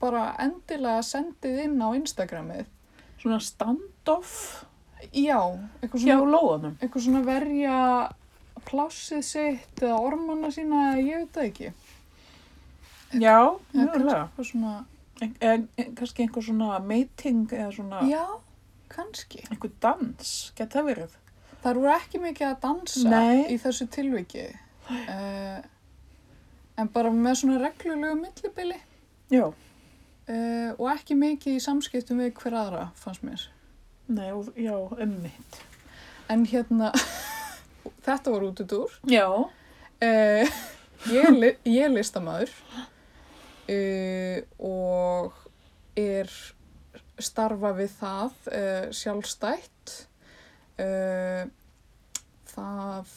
bara 0.00 0.22
endilega 0.40 1.02
sendið 1.04 1.58
inn 1.66 1.76
á 1.84 1.88
Instagramið. 1.98 2.64
Svona 3.20 3.40
standoff 3.44 4.64
Já, 5.12 5.36
hjá 5.92 6.16
lóðanum. 6.20 6.78
eitthvað 6.80 7.04
svona 7.04 7.20
verja 7.24 7.76
plássið 8.68 9.22
sitt 9.24 9.80
eða 9.84 9.98
ormana 10.00 10.50
sína, 10.52 10.94
ég 11.00 11.22
veit 11.22 11.32
það 11.36 11.46
ekki. 11.50 11.70
Já, 13.20 13.36
Eða 13.74 13.84
mjögulega. 13.84 14.22
eitthvað 14.28 14.50
svona, 14.52 14.74
En, 15.20 15.34
en, 15.44 15.68
en 15.76 15.94
kannski 15.98 16.22
einhver 16.24 16.44
svona 16.46 16.78
mating 16.80 17.42
eða 17.52 17.72
svona 17.76 17.98
já, 18.08 18.22
kannski. 18.88 19.42
einhver 19.50 19.72
dans, 19.84 20.52
gett 20.56 20.72
það 20.72 20.86
verið? 20.88 21.16
Það 21.60 21.70
eru 21.74 21.90
ekki 21.92 22.20
mikið 22.22 22.46
að 22.48 22.60
dansa 22.62 23.10
Nei. 23.10 23.42
í 23.52 23.58
þessu 23.60 23.86
tilviki. 23.92 24.46
Uh, 24.90 25.60
en 26.80 26.88
bara 26.94 27.10
með 27.14 27.36
svona 27.42 27.58
reglulegu 27.62 28.16
millibili 28.18 28.78
Já. 29.30 29.44
uh, 29.46 30.70
og 30.78 30.86
ekki 30.94 31.14
mikið 31.18 31.58
í 31.58 31.62
samskiptum 31.62 32.18
við 32.24 32.32
hver 32.40 32.56
aðra, 32.58 32.84
fannst 32.98 33.22
mér. 33.26 33.44
Nei, 34.10 34.30
og, 34.34 34.48
já, 34.58 34.74
ummitt. 34.74 35.60
En 36.32 36.42
hérna, 36.50 36.90
þetta 38.06 38.32
var 38.34 38.46
útudúr. 38.48 38.96
Já. 39.06 39.26
Uh, 40.00 40.60
ég, 41.12 41.20
er 41.28 41.36
li- 41.36 41.58
ég 41.70 41.84
er 41.86 41.92
listamaður 41.94 42.50
uh, 43.70 44.40
og 44.58 45.36
er 46.00 46.30
starfa 47.20 47.74
við 47.76 47.90
það 48.00 48.94
sjálfstætt. 48.96 49.98
Það 52.50 53.10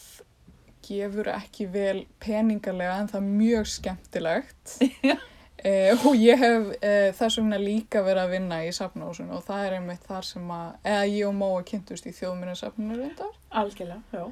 gefur 0.84 1.30
ekki 1.34 1.68
vel 1.72 2.04
peningalega 2.22 2.98
en 3.00 3.08
það 3.12 3.20
er 3.20 3.38
mjög 3.44 3.70
skemmtilegt. 3.78 4.74
Uh, 5.64 5.96
og 6.04 6.18
ég 6.20 6.36
hef 6.36 6.66
uh, 6.74 7.10
þess 7.16 7.38
vegna 7.38 7.56
líka 7.56 8.02
verið 8.04 8.20
að 8.20 8.32
vinna 8.34 8.56
í 8.66 8.72
safnahúsinu 8.76 9.32
og 9.38 9.46
það 9.46 9.62
er 9.64 9.76
einmitt 9.78 10.02
þar 10.04 10.26
sem 10.28 10.50
að, 10.52 10.74
eða 10.90 11.04
ég 11.08 11.28
og 11.30 11.36
Móa 11.38 11.62
kynntust 11.64 12.08
í 12.10 12.12
þjóðminnarsafninu 12.18 12.98
reyndar 12.98 13.30
Algjörlega, 13.62 14.02
já. 14.12 14.26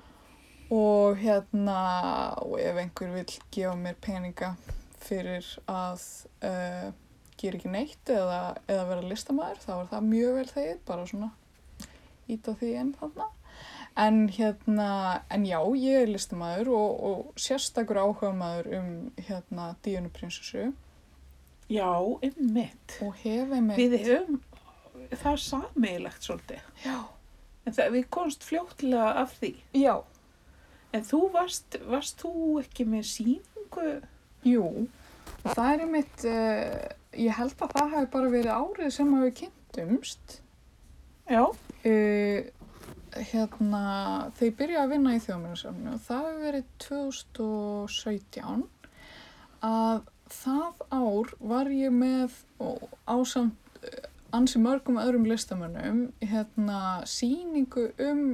og 0.77 1.23
hérna 1.23 1.79
og 2.43 2.59
ef 2.61 2.83
einhver 2.83 3.15
vil 3.15 3.25
gefa 3.55 3.73
mér 3.81 3.97
peninga 4.05 4.51
fyrir 5.01 5.49
að 5.73 6.05
uh, 6.45 6.93
gera 7.41 7.63
ekki 7.63 7.73
neitt 7.79 8.13
eða, 8.13 8.43
eða 8.67 8.85
vera 8.91 9.09
listamæður 9.15 9.65
þá 9.65 9.73
er 9.79 9.91
það 9.95 10.11
mjög 10.11 10.37
vel 10.37 10.49
þegið, 10.53 10.85
bara 10.91 11.09
svona 11.15 11.33
ít 12.29 12.45
á 12.45 12.53
því 12.53 12.75
enn 12.83 12.93
þarna 13.01 13.33
en 13.97 14.29
hérna, 14.29 15.23
en 15.31 15.45
já, 15.47 15.59
ég 15.77 16.03
er 16.03 16.07
listamæður 16.13 16.69
og, 16.77 17.03
og 17.09 17.35
sérstakur 17.37 17.99
áhuga 18.01 18.31
maður 18.37 18.71
um 18.79 18.93
hérna 19.19 19.75
Díunu 19.85 20.09
prinsessu 20.15 20.73
Já, 21.71 21.89
ummitt. 22.01 22.99
og 23.03 23.15
hef 23.23 23.53
einmitt 23.53 23.79
Við 23.79 23.99
höfum 24.07 24.41
það 25.23 25.37
sameigilegt 25.45 26.23
svolítið. 26.25 26.63
já, 26.85 26.97
En 27.67 27.73
það, 27.77 27.91
við 27.95 28.09
komst 28.11 28.43
fljótlega 28.45 29.13
af 29.23 29.37
því. 29.41 29.53
já, 29.75 30.03
En 30.93 31.03
þú 31.09 31.21
varst, 31.33 31.77
varst 31.89 32.19
þú 32.21 32.61
ekki 32.61 32.85
með 32.85 33.07
sýningu? 33.09 34.03
jú 34.45 34.89
það 35.45 35.69
er 35.73 35.81
einmitt 35.85 36.25
uh, 36.27 36.89
ég 37.17 37.33
held 37.39 37.55
að 37.63 37.71
það 37.77 37.93
hafi 37.95 38.09
bara 38.13 38.29
verið 38.33 38.51
árið 38.57 38.91
sem 38.93 39.13
að 39.15 39.23
við 39.29 39.35
kynntumst 39.41 40.35
Já. 41.31 41.45
uh, 41.47 42.41
hérna, 43.17 43.83
þeir 44.39 44.55
byrja 44.59 44.85
að 44.85 44.95
vinna 44.95 45.17
í 45.17 45.21
þjóðmjörnusafnu 45.25 45.93
og 45.95 46.01
það 46.07 46.25
hefur 46.29 46.47
verið 46.47 46.71
2017 46.87 48.65
að 49.63 50.01
það 50.33 50.87
ár 50.91 51.35
var 51.53 51.71
ég 51.75 51.93
með 51.95 52.39
ásamt 53.07 53.77
uh, 53.83 54.09
ansi 54.33 54.61
mörgum 54.63 55.01
öðrum 55.03 55.27
listamönnum 55.29 56.07
hérna 56.25 56.81
síningu 57.09 57.91
um, 58.01 58.25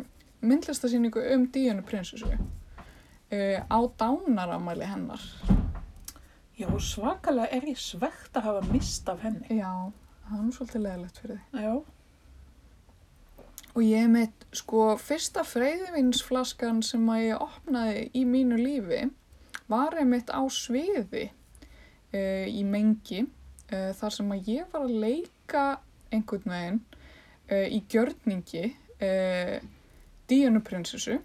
myndlistasíningu 0.40 1.25
um 1.35 1.47
Díunu 1.52 1.82
prinsessu 1.82 2.30
uh, 2.30 3.58
á 3.66 3.78
dánaramæli 3.99 4.87
hennar. 4.87 5.23
Já, 6.58 6.70
svakalega 6.82 7.54
er 7.54 7.68
ég 7.70 7.78
svegt 7.78 8.35
að 8.38 8.49
hafa 8.49 8.73
mist 8.73 9.08
af 9.11 9.20
henni. 9.23 9.61
Já, 9.61 9.90
það 10.26 10.40
er 10.40 10.54
svolítið 10.56 10.85
leðilegt 10.87 11.20
fyrir 11.23 11.38
því. 11.38 11.62
Já, 11.62 11.75
Og 13.78 13.85
ég 13.87 14.08
mitt, 14.11 14.47
sko, 14.58 14.97
fyrsta 14.99 15.44
freyðivinsflaskan 15.47 16.80
sem 16.82 17.04
að 17.14 17.20
ég 17.28 17.42
opnaði 17.44 18.00
í 18.18 18.25
mínu 18.26 18.56
lífi 18.58 19.04
var 19.70 19.94
einmitt 20.00 20.32
á 20.35 20.42
sviði 20.50 21.28
uh, 21.30 22.47
í 22.50 22.64
mengi 22.66 23.20
uh, 23.23 23.92
þar 23.94 24.16
sem 24.16 24.35
að 24.35 24.50
ég 24.50 24.73
var 24.73 24.88
að 24.88 24.97
leika 25.04 25.62
einhvern 26.11 26.50
veginn 26.50 26.80
uh, 27.52 27.68
í 27.70 27.78
gjörningi 27.87 28.66
Díunu 30.28 30.58
prinsessu. 30.66 31.20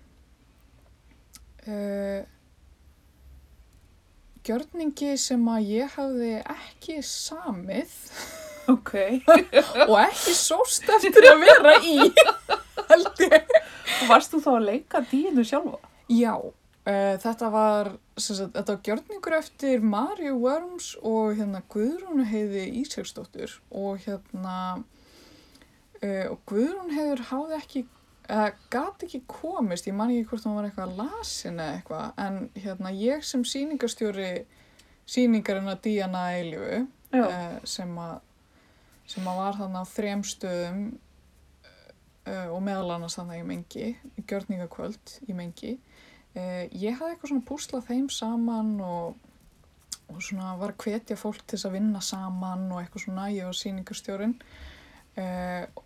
Gjörningi 4.45 5.09
sem 5.17 5.49
að 5.49 5.71
ég 5.71 5.97
hafði 5.97 6.35
ekki 6.53 6.99
samið 7.01 7.97
ok. 8.71 8.93
og 9.89 9.95
ekki 10.03 10.33
sóst 10.37 10.87
eftir 10.95 11.29
að 11.29 11.43
vera 11.43 11.77
í, 11.83 11.97
held 12.89 13.23
ég. 13.25 13.55
Varst 14.09 14.33
þú 14.33 14.43
þá 14.43 14.51
að 14.55 14.67
leika 14.67 15.01
dínu 15.11 15.45
sjálfa? 15.47 15.79
Já, 16.11 16.35
uh, 16.37 17.15
þetta 17.23 17.49
var, 17.53 17.91
sem 18.17 18.37
sagt, 18.37 18.55
þetta 18.57 18.75
var 18.75 18.87
gjörningur 18.87 19.37
eftir 19.37 19.83
Marju 19.93 20.35
Worms 20.41 20.93
og 21.01 21.35
hérna 21.39 21.63
Guðrún 21.71 22.25
heiði 22.29 22.67
Ísjöksdóttur 22.83 23.57
og 23.71 24.03
hérna, 24.05 24.57
uh, 26.01 26.25
og 26.31 26.39
Guðrún 26.49 26.93
heiður 26.95 27.23
háði 27.31 27.59
ekki, 27.59 27.85
eða 28.27 28.49
gat 28.73 29.05
ekki 29.07 29.23
komist, 29.31 29.87
ég 29.87 29.95
man 29.97 30.11
ekki 30.11 30.29
hvort 30.31 30.47
hún 30.47 30.59
var 30.59 30.67
eitthvað 30.69 30.99
lasin 30.99 31.59
eða 31.59 31.79
eitthvað, 31.79 32.11
en 32.25 32.43
hérna 32.65 32.93
ég 32.95 33.25
sem 33.27 33.47
sýningarstjóri 33.47 34.33
sýningarinn 35.09 35.71
að 35.71 35.81
Díana 35.87 36.27
Eilifu, 36.37 36.85
Já. 37.13 37.25
uh, 37.25 37.57
sem 37.67 37.97
að 37.99 38.21
sem 39.09 39.25
að 39.27 39.39
var 39.39 39.57
þannig 39.59 39.83
á 39.83 39.93
þrem 39.93 40.23
stöðum 40.27 40.83
uh, 42.27 42.47
og 42.53 42.59
meðal 42.63 42.95
annars 42.95 43.17
þannig 43.19 43.41
í 43.41 43.47
mengi, 43.47 43.87
í 44.17 44.25
gjörningakvöld 44.29 45.17
í 45.27 45.37
mengi. 45.37 45.77
Uh, 46.33 46.65
ég 46.71 46.97
hafði 46.97 47.15
eitthvað 47.15 47.33
svona 47.33 47.47
púslað 47.49 47.89
þeim 47.89 48.07
saman 48.13 48.75
og, 48.83 49.17
og 50.09 50.21
svona 50.23 50.53
var 50.61 50.73
að 50.73 50.85
hvetja 50.85 51.19
fólk 51.19 51.43
til 51.43 51.57
þess 51.57 51.69
að 51.69 51.75
vinna 51.77 52.03
saman 52.03 52.69
og 52.71 52.79
eitthvað 52.81 53.05
svona, 53.07 53.27
ég 53.33 53.49
var 53.49 53.59
sýningarstjórin 53.59 54.37
uh, 55.19 55.83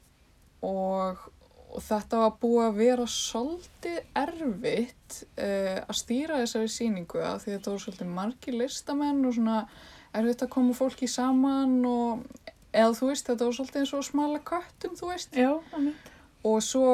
og, 0.68 1.26
og 1.74 1.84
þetta 1.84 2.22
var 2.24 2.40
búið 2.42 2.64
að 2.68 2.80
vera 2.84 3.10
svolítið 3.12 4.00
erfitt 4.18 5.20
að 5.38 5.94
stýra 5.96 6.40
þessari 6.42 6.72
sýningu 6.72 7.22
af 7.24 7.44
því 7.44 7.54
þetta 7.54 7.72
voru 7.72 7.84
svolítið 7.84 8.10
margir 8.18 8.58
listamenn 8.58 9.22
og 9.28 9.36
svona 9.38 9.60
erfitt 10.18 10.44
að 10.44 10.52
koma 10.56 10.76
fólki 10.76 11.08
saman 11.12 11.78
og 11.88 12.47
eða 12.74 12.94
þú 12.98 13.12
veist, 13.12 13.28
þetta 13.28 13.48
var 13.48 13.58
svolítið 13.58 13.82
eins 13.84 13.94
og 13.98 14.08
smala 14.08 14.40
köttum, 14.46 14.96
þú 15.00 15.12
veist. 15.12 15.38
Já. 15.38 15.52
Og 16.48 16.60
svo, 16.64 16.88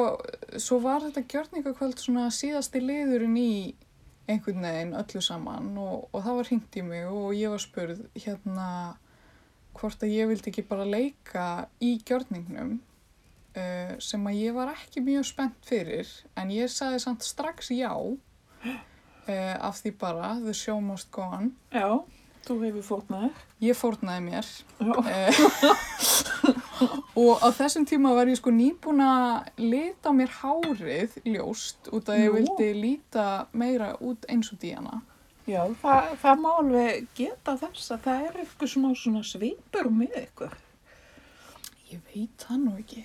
svo 0.58 0.80
var 0.82 1.04
þetta 1.04 1.26
gjörningakvöld 1.30 2.00
svona 2.00 2.30
síðasti 2.34 2.80
liðurinn 2.82 3.36
í 3.38 3.54
einhvern 4.30 4.64
veginn 4.64 4.96
öllu 4.96 5.20
saman 5.22 5.74
og, 5.78 6.08
og 6.12 6.22
það 6.24 6.38
var 6.38 6.48
hringt 6.48 6.78
í 6.80 6.84
mig 6.86 7.06
og 7.10 7.34
ég 7.36 7.52
var 7.52 7.62
spurð 7.62 8.00
hérna 8.16 8.68
hvort 9.76 10.04
að 10.06 10.14
ég 10.14 10.30
vildi 10.30 10.50
ekki 10.50 10.64
bara 10.68 10.86
leika 10.88 11.46
í 11.84 11.96
gjörningnum 12.06 12.78
uh, 12.78 13.92
sem 14.02 14.24
að 14.30 14.40
ég 14.40 14.56
var 14.56 14.72
ekki 14.72 15.04
mjög 15.04 15.28
spennt 15.28 15.68
fyrir 15.68 16.10
en 16.40 16.52
ég 16.54 16.72
sagði 16.72 17.02
samt 17.04 17.26
strax 17.26 17.68
já 17.74 17.92
uh, 17.92 18.76
af 19.68 19.82
því 19.82 19.94
bara 20.00 20.34
the 20.40 20.56
show 20.56 20.80
must 20.80 21.10
go 21.12 21.26
on. 21.28 21.52
Já, 21.74 22.00
þú 22.48 22.56
hefur 22.62 22.84
fórnaði. 22.88 23.30
Ég 23.64 23.78
fórnaði 23.78 24.24
mér. 24.26 24.50
Eh, 25.10 25.40
og 27.22 27.42
á 27.44 27.48
þessum 27.54 27.86
tíma 27.88 28.12
var 28.16 28.30
ég 28.30 28.38
sko 28.40 28.52
nýbúin 28.54 29.02
að 29.04 29.48
lita 29.62 30.12
mér 30.16 30.32
hárið 30.40 31.16
ljóst 31.24 31.90
út 31.94 32.10
að 32.12 32.22
ég 32.24 32.30
Nú. 32.30 32.36
vildi 32.38 32.68
líta 32.80 33.26
meira 33.52 33.94
út 34.00 34.26
eins 34.28 34.52
og 34.52 34.60
Díana. 34.62 35.00
Já, 35.44 35.60
það, 35.82 36.12
það 36.22 36.38
má 36.40 36.50
alveg 36.56 37.08
geta 37.18 37.56
þess 37.60 37.90
að 37.92 38.06
það 38.06 38.22
er 38.28 38.38
eitthvað 38.44 38.70
smá 38.72 38.86
svona 38.96 39.24
svipur 39.28 39.90
með 39.92 40.14
ykkur. 40.22 40.54
Ég 41.90 42.00
veit 42.12 42.46
það 42.46 42.62
nú 42.62 42.76
ekki. 42.80 43.02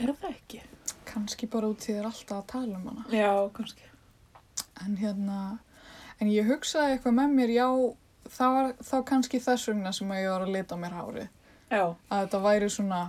Er 0.00 0.12
það 0.14 0.30
ekki? 0.30 0.60
Kanski 1.10 1.48
bara 1.50 1.68
út 1.72 1.82
því 1.82 1.96
þér 1.98 2.06
alltaf 2.12 2.36
að 2.38 2.46
tala 2.52 2.78
um 2.78 2.86
hana. 2.92 3.02
Já, 3.12 3.32
kannski. 3.56 3.88
En 4.80 4.94
hérna, 5.00 5.40
en 6.22 6.30
ég 6.30 6.46
hugsaði 6.48 6.94
eitthvað 6.94 7.18
með 7.18 7.34
mér, 7.34 7.52
já, 7.58 7.66
það 8.36 8.54
var 8.56 8.70
þá 8.90 8.94
kannski 9.10 9.40
þess 9.44 9.68
vegna 9.72 9.92
sem 9.96 10.10
að 10.14 10.22
ég 10.22 10.30
var 10.34 10.44
að 10.46 10.52
lita 10.56 10.74
á 10.76 10.82
mér 10.82 10.94
hárið. 11.00 11.28
Já, 11.70 11.84
Að 12.10 12.22
þetta 12.24 12.40
væri 12.44 12.68
svona, 12.70 13.00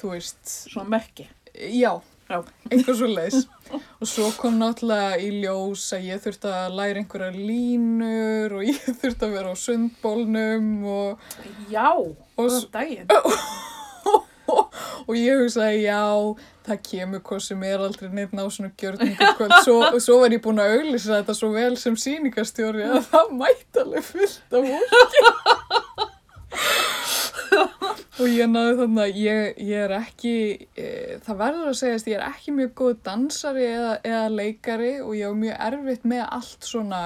þú 0.00 0.12
veist, 0.14 0.54
svona 0.72 0.88
merki. 0.96 1.28
já, 1.54 1.92
Já. 2.28 2.42
einhver 2.70 2.94
svo 2.98 3.06
leis. 3.08 3.46
og 4.00 4.06
svo 4.08 4.26
kom 4.36 4.58
náttúrulega 4.60 5.16
í 5.22 5.28
ljós 5.42 5.86
að 5.96 6.04
ég 6.10 6.20
þurfti 6.24 6.50
að 6.52 6.74
læra 6.76 7.00
einhverja 7.00 7.30
línur 7.36 8.52
og 8.58 8.66
ég 8.68 8.80
þurfti 9.00 9.24
að 9.28 9.32
vera 9.38 9.52
á 9.52 9.56
sundbólnum 9.56 10.68
og, 10.84 11.18
Já, 11.72 11.88
og, 11.94 12.46
s- 12.50 12.66
daginn. 12.74 13.06
og 15.08 15.16
ég 15.16 15.40
hugsaði 15.40 15.84
já, 15.86 16.00
það 16.68 16.82
kemur 16.90 17.22
hvað 17.24 17.40
sem 17.46 17.62
er 17.64 17.84
aldrei 17.84 18.10
neitt 18.12 18.34
ná 18.36 18.44
svona 18.52 18.70
gjörningakvöld. 18.80 19.54
Svo, 19.64 19.76
svo 20.04 20.18
var 20.22 20.34
ég 20.36 20.42
búin 20.44 20.60
að 20.60 20.74
auglýsa 20.76 21.14
þetta 21.16 21.36
svo 21.38 21.48
vel 21.54 21.74
sem 21.80 21.96
sýningastjóri 21.98 22.84
að 22.86 23.00
það 23.08 23.32
mætti 23.40 23.82
alveg 23.84 24.08
fullt 24.08 24.58
af 24.58 24.68
fólki. 24.68 25.20
og 28.18 28.26
ég 28.34 28.50
náði 28.50 28.74
þannig 28.82 29.04
að 29.04 29.22
ég, 29.22 29.62
ég 29.70 29.86
er 29.86 29.94
ekki, 29.96 30.34
e, 30.76 30.90
það 31.24 31.40
verður 31.44 31.70
að 31.70 31.78
segjast, 31.80 32.10
ég 32.10 32.18
er 32.18 32.26
ekki 32.28 32.54
mjög 32.58 32.74
góð 32.82 32.98
dansari 33.08 33.64
eða, 33.70 33.94
eða 34.02 34.26
leikari 34.34 34.92
og 35.04 35.14
ég 35.16 35.32
á 35.32 35.34
mjög 35.44 35.56
erfitt 35.70 36.04
með 36.12 36.26
allt 36.26 36.68
svona 36.68 37.00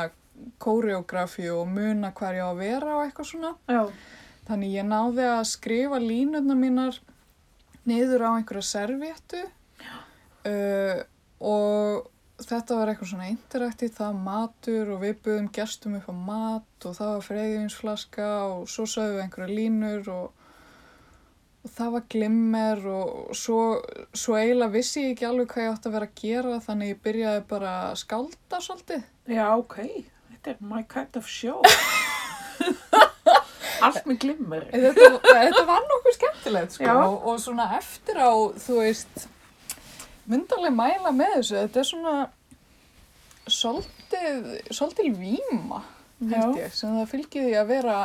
kóreografi 0.62 1.46
og 1.54 1.70
muna 1.70 2.10
hvar 2.16 2.34
ég 2.34 2.42
á 2.42 2.50
að 2.50 2.64
vera 2.64 2.96
og 2.96 3.06
eitthvað 3.06 3.30
svona. 3.30 3.54
Já, 3.70 3.86
Þannig 4.42 4.72
ég 4.74 4.86
náði 4.88 5.26
að 5.30 5.44
skrifa 5.52 5.98
línurnar 6.02 6.58
mínar 6.58 6.96
niður 7.88 8.26
á 8.26 8.30
einhverja 8.36 8.68
servéttu 8.68 9.42
uh, 10.48 10.98
og 11.42 12.10
þetta 12.42 12.78
var 12.78 12.90
eitthvað 12.90 13.10
svona 13.12 13.30
interaktív, 13.30 13.94
það 13.96 14.12
var 14.12 14.20
matur 14.26 14.92
og 14.94 15.02
við 15.02 15.16
buðum 15.24 15.48
gestum 15.54 15.96
upp 15.98 16.10
á 16.10 16.14
mat 16.16 16.86
og 16.88 16.96
það 16.98 17.10
var 17.14 17.26
freyðivinsflaska 17.28 18.28
og 18.52 18.70
svo 18.70 18.86
sögðum 18.90 19.18
við 19.18 19.24
einhverja 19.24 19.58
línur 19.58 20.12
og, 20.12 20.46
og 21.62 21.74
það 21.76 21.96
var 21.96 22.06
glimmer 22.16 22.86
og 22.94 23.34
svo, 23.38 23.58
svo 24.10 24.38
eiginlega 24.38 24.76
vissi 24.76 25.06
ég 25.06 25.16
ekki 25.16 25.28
alveg 25.28 25.52
hvað 25.54 25.66
ég 25.66 25.74
átti 25.76 25.90
að 25.90 25.98
vera 25.98 26.10
að 26.10 26.22
gera 26.24 26.62
þannig 26.66 26.94
ég 26.94 27.02
byrjaði 27.06 27.44
bara 27.54 27.74
að 27.90 27.98
skálda 28.04 28.62
svolítið. 28.66 29.10
já, 29.30 29.46
ok. 29.54 29.78
Þetta 30.32 30.56
er 30.56 30.64
my 30.72 30.86
kind 30.90 31.20
of 31.20 31.28
show. 31.30 31.62
Allt 33.88 34.06
með 34.08 34.18
glimmur. 34.24 34.66
þetta, 34.70 35.08
þetta 35.26 35.64
var 35.68 35.86
nokkuð 35.90 36.16
skemmtilegt 36.18 36.76
sko 36.76 36.94
og, 37.02 37.16
og 37.32 37.40
svona 37.42 37.66
eftir 37.78 38.20
á 38.22 38.30
þú 38.66 38.78
veist 38.80 39.26
myndarlega 40.30 40.74
mæla 40.78 41.12
með 41.16 41.34
þessu 41.38 41.58
þetta 41.60 41.82
er 41.82 41.88
svona 41.90 42.14
svolítið, 43.50 44.48
svolítið 44.70 45.16
víma 45.18 45.82
held 46.22 46.58
ég 46.60 46.74
sem 46.78 46.94
það 47.00 47.08
fylgir 47.10 47.46
því 47.48 47.54
að 47.58 47.70
vera 47.72 47.96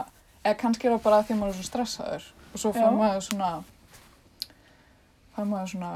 eða 0.44 0.58
kannski 0.64 0.88
er 0.90 0.96
það 0.96 1.04
bara 1.06 1.20
að 1.22 1.28
því 1.28 1.36
að 1.36 1.40
maður 1.42 1.54
er 1.54 1.60
svo 1.60 1.68
stressaður 1.70 2.28
og 2.48 2.62
svo 2.64 2.72
fær 2.74 2.96
maður 2.98 3.26
svona 3.28 3.52
fær 5.36 5.50
maður 5.52 5.74
svona 5.76 5.92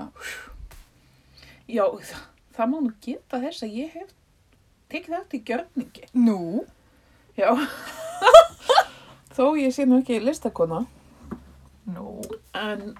Já, 1.71 1.85
það, 1.87 2.23
það 2.57 2.69
má 2.73 2.77
nú 2.83 2.91
geta 3.05 3.39
þess 3.41 3.63
að 3.65 3.75
ég 3.79 3.93
hef 3.95 4.09
tekið 4.91 5.13
þetta 5.15 5.37
í 5.37 5.43
gjörningi. 5.47 6.07
nú, 6.19 6.65
Já. 7.39 7.47
Þó 9.35 9.55
ég 9.57 9.71
sé 9.73 9.85
nú 9.87 9.97
ekki 10.01 10.19
listakona. 10.23 10.85
nú 11.87 12.21
En 12.53 12.95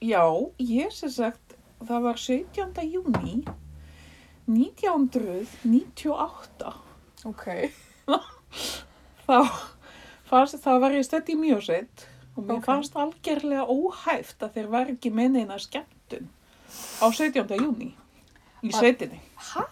já, 0.00 0.24
ég 0.58 0.90
sem 0.92 1.10
sagt, 1.10 1.54
það 1.84 2.00
var 2.02 2.16
17. 2.18 2.82
júni 2.92 3.44
1998. 4.46 6.72
ok, 7.24 7.44
Þá, 9.24 9.38
fannst, 10.28 10.58
þá 10.60 10.72
var 10.82 10.92
ég 10.92 11.04
stödd 11.06 11.28
í 11.32 11.36
mjósveit 11.40 12.02
og 12.36 12.42
mér 12.44 12.56
Ok. 12.58 12.64
fannst 12.66 12.96
algjörlega 12.98 13.64
óhæft 13.70 14.42
að 14.44 14.52
þeir 14.58 14.68
var 14.74 14.86
ekki 14.92 15.10
með 15.14 15.28
neina 15.38 15.56
skemmtun 15.62 16.26
á 17.00 17.06
17. 17.08 17.56
júni 17.60 17.92
í 18.64 18.70
sveitinni. 18.74 19.20
ha? 19.54 19.64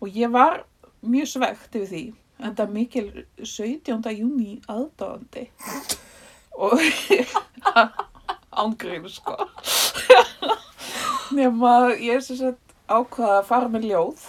Og 0.00 0.08
ég 0.16 0.30
var 0.32 0.62
mjög 1.02 1.26
svegt 1.34 1.74
yfir 1.76 1.88
því, 1.90 2.04
en 2.42 2.56
það 2.56 2.72
mikil 2.74 3.06
17. 3.42 4.12
júni 4.16 4.58
aðdáðandi. 4.70 5.46
Og 6.56 6.80
ángrínu, 8.62 9.10
sko. 9.12 9.36
Nefn 11.36 11.64
að 11.68 11.88
ég 12.04 12.18
er 12.18 12.24
sem 12.24 12.38
sagt 12.40 12.76
ákvaða 12.86 13.40
að 13.40 13.48
fara 13.48 13.70
með 13.70 13.88
ljóð 13.90 14.22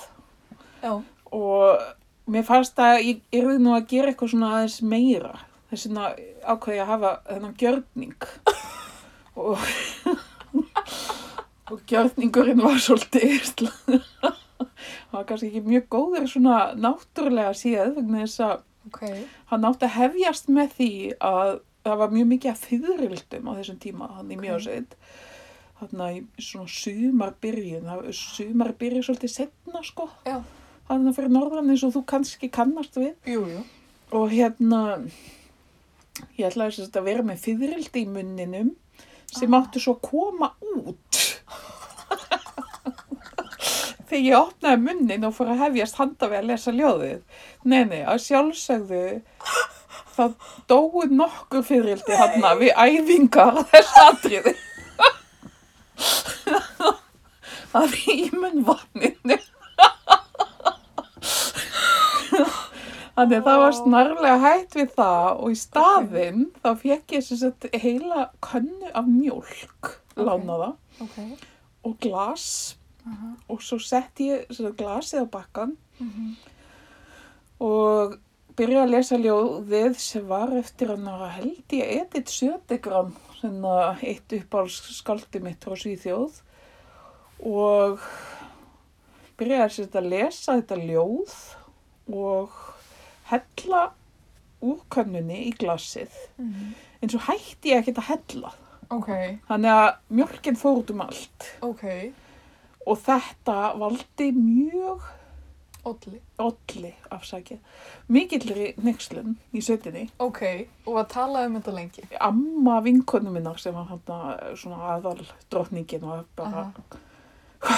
Já. 0.81 0.93
og 1.35 1.83
mér 2.27 2.47
fannst 2.47 2.79
að 2.81 3.03
ég 3.05 3.19
yrði 3.37 3.59
nú 3.61 3.75
að 3.75 3.85
gera 3.91 4.11
eitthvað 4.11 4.33
svona 4.33 4.53
aðeins 4.55 4.79
meira. 4.81 5.35
Þess 5.69 5.87
vegna 5.87 6.09
ákvaði 6.47 6.81
að 6.81 6.91
hafa 6.93 7.13
þennan 7.27 7.55
gjörning 7.61 8.27
og, 9.37 9.67
og 11.71 11.81
gjörningurinn 11.91 12.63
var 12.63 12.81
svolítið, 12.81 13.51
hann 15.11 15.19
var 15.19 15.25
kannski 15.29 15.49
ekki 15.51 15.63
mjög 15.67 15.87
góður 15.95 16.27
svona 16.31 16.57
náttúrulega 16.75 17.53
séð 17.57 17.95
vegna 17.99 18.23
þess 18.25 18.39
að 18.47 18.61
Ok. 18.87 19.01
hann 19.51 19.65
átti 19.67 19.85
að 19.89 19.95
hefjast 19.99 20.47
með 20.47 20.69
því 20.77 20.91
að 21.19 21.59
það 21.87 21.97
var 22.01 22.09
mjög 22.15 22.27
mikið 22.33 22.51
að 22.51 22.61
fyririldum 22.67 23.47
á 23.47 23.51
þessum 23.57 23.79
tíma, 23.83 24.07
hann 24.17 24.31
í 24.31 24.35
Ok. 24.37 24.41
mjögsveit. 24.45 24.95
Þannig 25.77 26.15
í 26.17 26.41
svona 26.41 26.67
sumarbyrjun, 26.73 27.89
sumarbyrjun 28.13 29.03
svolítið 29.05 29.29
setna 29.33 29.83
sko. 29.83 30.09
Já. 30.25 30.39
Þannig 30.89 31.15
fyrir 31.15 31.29
norðan 31.35 31.69
eins 31.69 31.83
og 31.83 31.93
þú 31.93 32.05
kannski 32.05 32.49
kannast 32.49 32.95
við. 32.97 33.13
Jú, 33.27 33.43
jú. 33.45 33.63
Og 34.17 34.29
hérna, 34.31 34.81
ég 36.39 36.47
ætlaði 36.47 36.71
sagt 36.79 36.95
að 36.97 37.03
vera 37.11 37.23
með 37.27 37.43
fyririldi 37.43 38.05
í 38.05 38.07
munninum 38.09 38.71
sem 39.31 39.53
Ah. 39.53 39.61
átti 39.61 39.79
svo 39.83 39.95
að 39.97 40.01
koma 40.09 40.53
út. 40.61 41.23
Þegar 44.07 44.23
ég 44.23 44.37
opnaði 44.39 44.81
munnin 44.85 45.25
og 45.27 45.33
fór 45.35 45.49
að 45.51 45.61
hefjast 45.65 45.97
handa 45.99 46.29
við 46.31 46.37
að 46.41 46.45
lesa 46.51 46.71
ljóðið. 46.75 47.17
Nei, 47.67 47.81
nei, 47.89 48.01
að 48.07 48.21
sjálfsögðu 48.23 49.01
það 50.17 50.37
dói 50.71 51.09
nokkur 51.13 51.65
fyririldi 51.67 52.15
hann 52.17 52.45
við 52.61 52.71
æfingar 52.79 53.59
á 53.59 53.61
þessu 53.73 54.05
atriði. 54.07 54.55
Það 57.67 57.83
er 57.83 57.97
í 58.15 58.17
munnvatninu. 58.33 59.37
Þannig 63.17 63.37
að 63.39 63.45
það 63.47 63.59
var 63.63 63.73
snarlega 63.73 64.37
hægt 64.43 64.75
við 64.77 64.89
það 64.93 65.29
og 65.41 65.53
í 65.53 65.55
staðinn 65.57 66.41
þá 66.61 66.67
fekk 66.83 67.15
ég 67.17 67.23
sem 67.25 67.39
sagt 67.41 67.65
heila 67.81 68.27
könnu 68.45 68.91
af 68.93 69.07
mjólk 69.09 69.93
Ok. 70.17 70.21
lánaða 70.27 70.67
Ok. 71.01 71.17
og 71.85 71.95
glas 72.01 72.45
Aha. 73.07 73.29
og 73.49 73.61
svo 73.63 73.77
sett 73.79 74.19
ég 74.19 74.47
glasið 74.77 75.23
á 75.23 75.25
bakkan 75.31 75.77
Mhm. 75.99 76.35
og 77.59 78.17
byrjaði 78.57 78.83
að 78.83 78.91
lesa 78.91 79.17
ljóðið 79.21 79.95
sem 80.01 80.27
var 80.27 80.49
eftir 80.57 80.87
hann 80.93 81.05
að 81.07 81.29
held 81.37 81.75
ég 81.77 81.91
Edith 82.01 82.31
Södegram 82.33 83.13
sem 83.41 83.61
að 83.61 84.03
eitt 84.03 84.33
uppáhalds 84.39 84.81
skaldi 84.97 85.39
mitt 85.41 85.59
frá 85.65 85.75
Svíþjóð 85.77 86.41
og 87.45 87.99
sagt 89.69 89.95
að 89.99 90.09
lesa 90.09 90.57
þetta 90.57 90.77
ljóð 90.87 91.33
og 92.13 92.49
hella 93.29 93.91
úr 94.65 94.79
könnunni 94.89 95.43
í 95.51 95.53
glasið 95.57 96.09
Mhm. 96.37 96.73
en 97.01 97.09
svo 97.09 97.19
hætti 97.19 97.69
ég 97.73 97.83
ekkert 97.83 97.97
að 98.01 98.09
hella 98.13 98.51
Ok. 98.89 99.07
þannig 99.49 99.71
að 99.71 99.95
mjölkin 100.11 100.57
fór 100.57 100.77
út 100.83 100.89
um 100.91 101.01
allt 101.01 101.51
Ok. 101.61 101.83
Og 102.87 102.97
þetta 103.03 103.57
valdi 103.79 104.31
mjög 104.35 105.01
Olli. 105.87 106.17
olli 106.43 106.89
afsakið 107.15 107.59
mikillri 108.11 108.73
nexlun 108.83 109.37
í 109.55 109.61
sveitinni 109.63 110.09
Ok. 110.19 110.41
Og 110.83 110.97
að 110.99 111.05
tala 111.13 111.45
um 111.47 111.53
þetta 111.55 111.71
lengi. 111.75 112.03
amma 112.19 112.81
vinkonu 112.83 113.31
minnar 113.31 113.55
sem 113.61 113.73
var 113.75 113.87
hann 113.91 114.01
svona 114.59 114.77
aðal 114.97 115.21
drottningin 115.51 116.03
og 116.03 116.25
bara 116.35 116.65
Aha. 117.63 117.77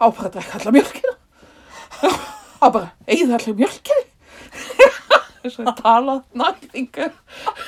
á 0.00 0.06
bara 0.08 0.28
að 0.28 0.32
drekka 0.38 0.58
alla 0.60 0.72
mjölkina 0.78 1.14
á 2.62 2.66
bara 2.72 2.88
eigið 3.06 3.34
allir 3.36 3.58
mjölkina 3.60 4.04
þess 5.42 5.58
að 5.60 5.76
tala 5.84 6.14
næringar 6.32 7.12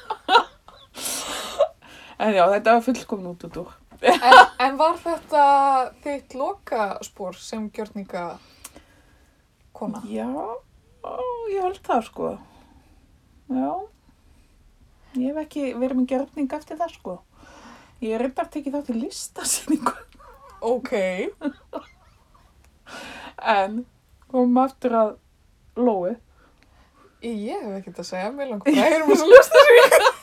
en 2.22 2.34
já 2.36 2.44
þetta 2.54 2.76
var 2.78 2.84
fullkomin 2.88 3.32
út 3.34 3.44
út 3.50 3.56
úr 3.66 3.70
En, 4.02 4.34
en 4.66 4.78
var 4.80 4.96
þetta 4.98 5.42
þitt 6.02 6.34
lokaspor 6.38 7.36
sem 7.38 7.68
gjörninga 7.74 8.24
kona? 9.72 10.02
já, 10.10 10.26
ó, 10.28 11.18
ég 11.52 11.62
held 11.62 11.80
það 11.86 12.02
sko 12.08 12.30
já 13.52 13.70
ég 15.18 15.28
hef 15.28 15.38
ekki 15.44 15.62
verið 15.76 15.96
með 16.00 16.08
gjörning 16.14 16.50
eftir 16.58 16.80
það 16.80 16.90
sko 16.96 17.14
ég 18.02 18.10
er 18.16 18.20
reyndar 18.26 18.48
tekið 18.50 18.74
þá 18.78 18.82
til 18.88 18.98
listasýningu 19.04 19.94
Ok. 20.62 20.92
en 23.56 23.80
komum 24.30 24.58
aftur 24.62 24.92
að 24.94 25.08
Lói 25.74 26.12
Ég 27.22 27.54
hef 27.54 27.76
ekkert 27.78 27.98
að 28.02 28.06
segja, 28.08 28.30
mér 28.34 28.48
langar 28.50 28.66
bara 28.66 28.82
að 28.82 28.88
heyrum 28.90 29.10
þess 29.12 29.22
að 29.22 29.28
lusta 29.30 29.58
sig. 29.66 29.76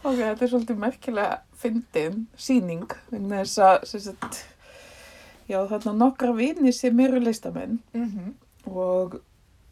Ok, 0.00 0.16
þetta 0.16 0.44
er 0.46 0.48
svolítið 0.54 0.78
merkilega 0.80 1.40
fyndin 1.60 2.22
síning 2.40 2.86
vegna 3.10 3.42
þess 3.42 3.58
að 3.66 3.84
sem 3.90 4.00
sagt, 4.00 4.38
já, 5.50 5.58
þarna 5.68 5.92
nokkra 5.98 6.32
vini 6.38 6.72
sem 6.72 7.00
eru 7.04 7.20
listamenn 7.20 7.80
Mm 7.94 8.34
og 8.70 9.14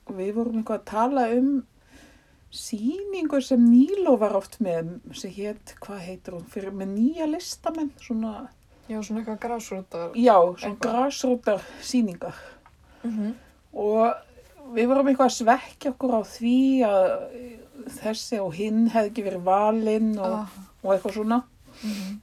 við 0.08 0.30
vorum 0.34 0.56
eitthvað 0.58 0.78
að 0.78 0.84
tala 0.88 1.26
um 1.36 1.48
síningu 2.50 3.40
sem 3.44 3.60
Níló 3.68 4.14
var 4.18 4.32
oft 4.38 4.56
með 4.64 4.94
sem 5.14 5.30
hétt, 5.30 5.74
hvað 5.84 5.98
heitir 6.06 6.32
hún, 6.34 6.46
fyrir 6.48 6.72
með 6.72 6.88
nýja 6.96 7.26
listamenn, 7.28 7.90
svona, 8.00 8.48
Já, 8.88 9.02
svona 9.04 9.20
eitthvað 9.20 9.38
grásrútar. 9.42 10.10
já, 10.16 10.34
svona 10.56 10.78
grásrótar 10.80 11.60
síningar 11.82 12.34
Mm 13.04 13.10
-hmm. 13.18 13.32
og 13.72 14.14
við 14.74 14.86
vorum 14.88 15.06
eitthvað 15.08 15.26
að 15.30 15.36
svekja 15.36 15.90
okkur 15.90 16.14
á 16.18 16.22
því 16.24 16.56
að 16.84 17.10
þessi 17.92 18.40
og 18.42 18.54
hinn 18.54 18.88
hefði 18.92 19.12
ekki 19.12 19.26
verið 19.26 19.44
valinn 19.48 20.10
og, 20.18 20.34
ah. 20.40 20.56
og 20.82 20.94
eitthvað 20.94 21.14
svona 21.14 21.42
mm 21.82 21.92
-hmm. 21.92 22.16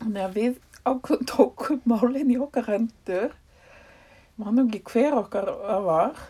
Þannig 0.00 0.22
að 0.24 0.34
við 0.34 0.58
ákveðum 0.84 1.26
tókum 1.28 1.80
málinn 1.84 2.30
í 2.32 2.38
okkar 2.40 2.64
hendur. 2.72 3.34
Mannum 4.40 4.70
ekki 4.70 4.80
hver 4.92 5.14
okkar 5.18 5.44
það 5.44 5.82
var. 5.84 6.22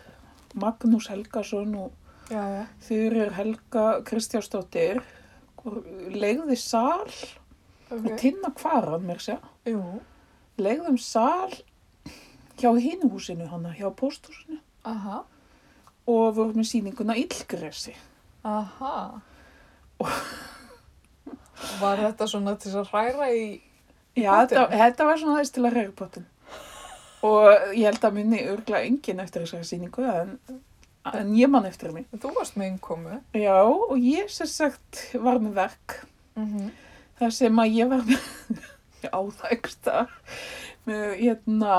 Magnús 0.53 1.07
Helgason 1.07 1.75
og 1.75 1.91
Já, 2.31 2.43
já. 2.47 2.63
Þurir 2.87 3.33
Helga 3.35 3.85
Kristjánsdóttir. 4.07 5.01
Legði 6.15 6.55
sal 6.55 7.09
og 7.91 8.05
Ok. 8.05 8.17
tinna 8.17 8.49
hvaran 8.55 9.03
mér. 9.03 9.39
Jú. 9.65 10.01
Legðum 10.57 10.97
sal 10.97 11.51
hjá 12.57 12.71
hinu 12.79 13.09
húsinu 13.09 13.47
hana, 13.47 13.73
hjá 13.73 13.91
pósthúsinu. 13.91 14.59
Aha. 14.85 15.23
Og 16.07 16.35
vorum 16.35 16.55
með 16.55 16.71
sýninguna 16.71 17.15
Illgresi. 17.15 17.95
Aha. 18.47 19.21
Var 21.81 22.03
þetta 22.07 22.27
svona 22.27 22.55
til 22.57 22.71
þess 22.71 22.81
að 22.81 22.91
hræra 22.91 23.29
í... 23.35 23.45
Já, 24.17 24.31
þetta, 24.41 24.65
þetta 24.73 25.05
var 25.07 25.19
svona 25.21 25.35
aðeins 25.37 25.53
til 25.55 25.63
að 25.63 25.75
reyra 25.77 25.91
pottin. 25.95 26.25
Og 27.23 27.75
ég 27.77 27.85
held 27.85 28.03
að 28.03 28.15
minni 28.17 28.41
örgla 28.49 28.81
enginn 28.83 29.21
eftir 29.23 29.45
þessari 29.45 29.67
sýningu 29.69 30.03
en, 30.09 30.33
en 31.13 31.29
ég 31.37 31.51
man 31.53 31.67
eftir 31.69 31.91
henni. 31.91 32.03
Þú 32.17 32.33
varst 32.35 32.57
með 32.59 32.73
innkomu. 32.73 33.19
Já, 33.37 33.61
og 33.61 33.93
ég 34.01 34.33
sem 34.33 34.49
sagt 34.49 35.05
var 35.13 35.39
með 35.39 35.61
verk 35.61 36.01
Mm 36.35 36.47
-hmm. 36.47 36.69
þar 37.19 37.31
sem 37.31 37.59
að 37.59 37.73
ég 37.75 37.89
var 37.89 38.03
með 38.07 38.19
á 39.17 39.19
það 39.31 39.51
ekstra 39.51 40.07
með 40.85 41.15
hérna 41.19 41.75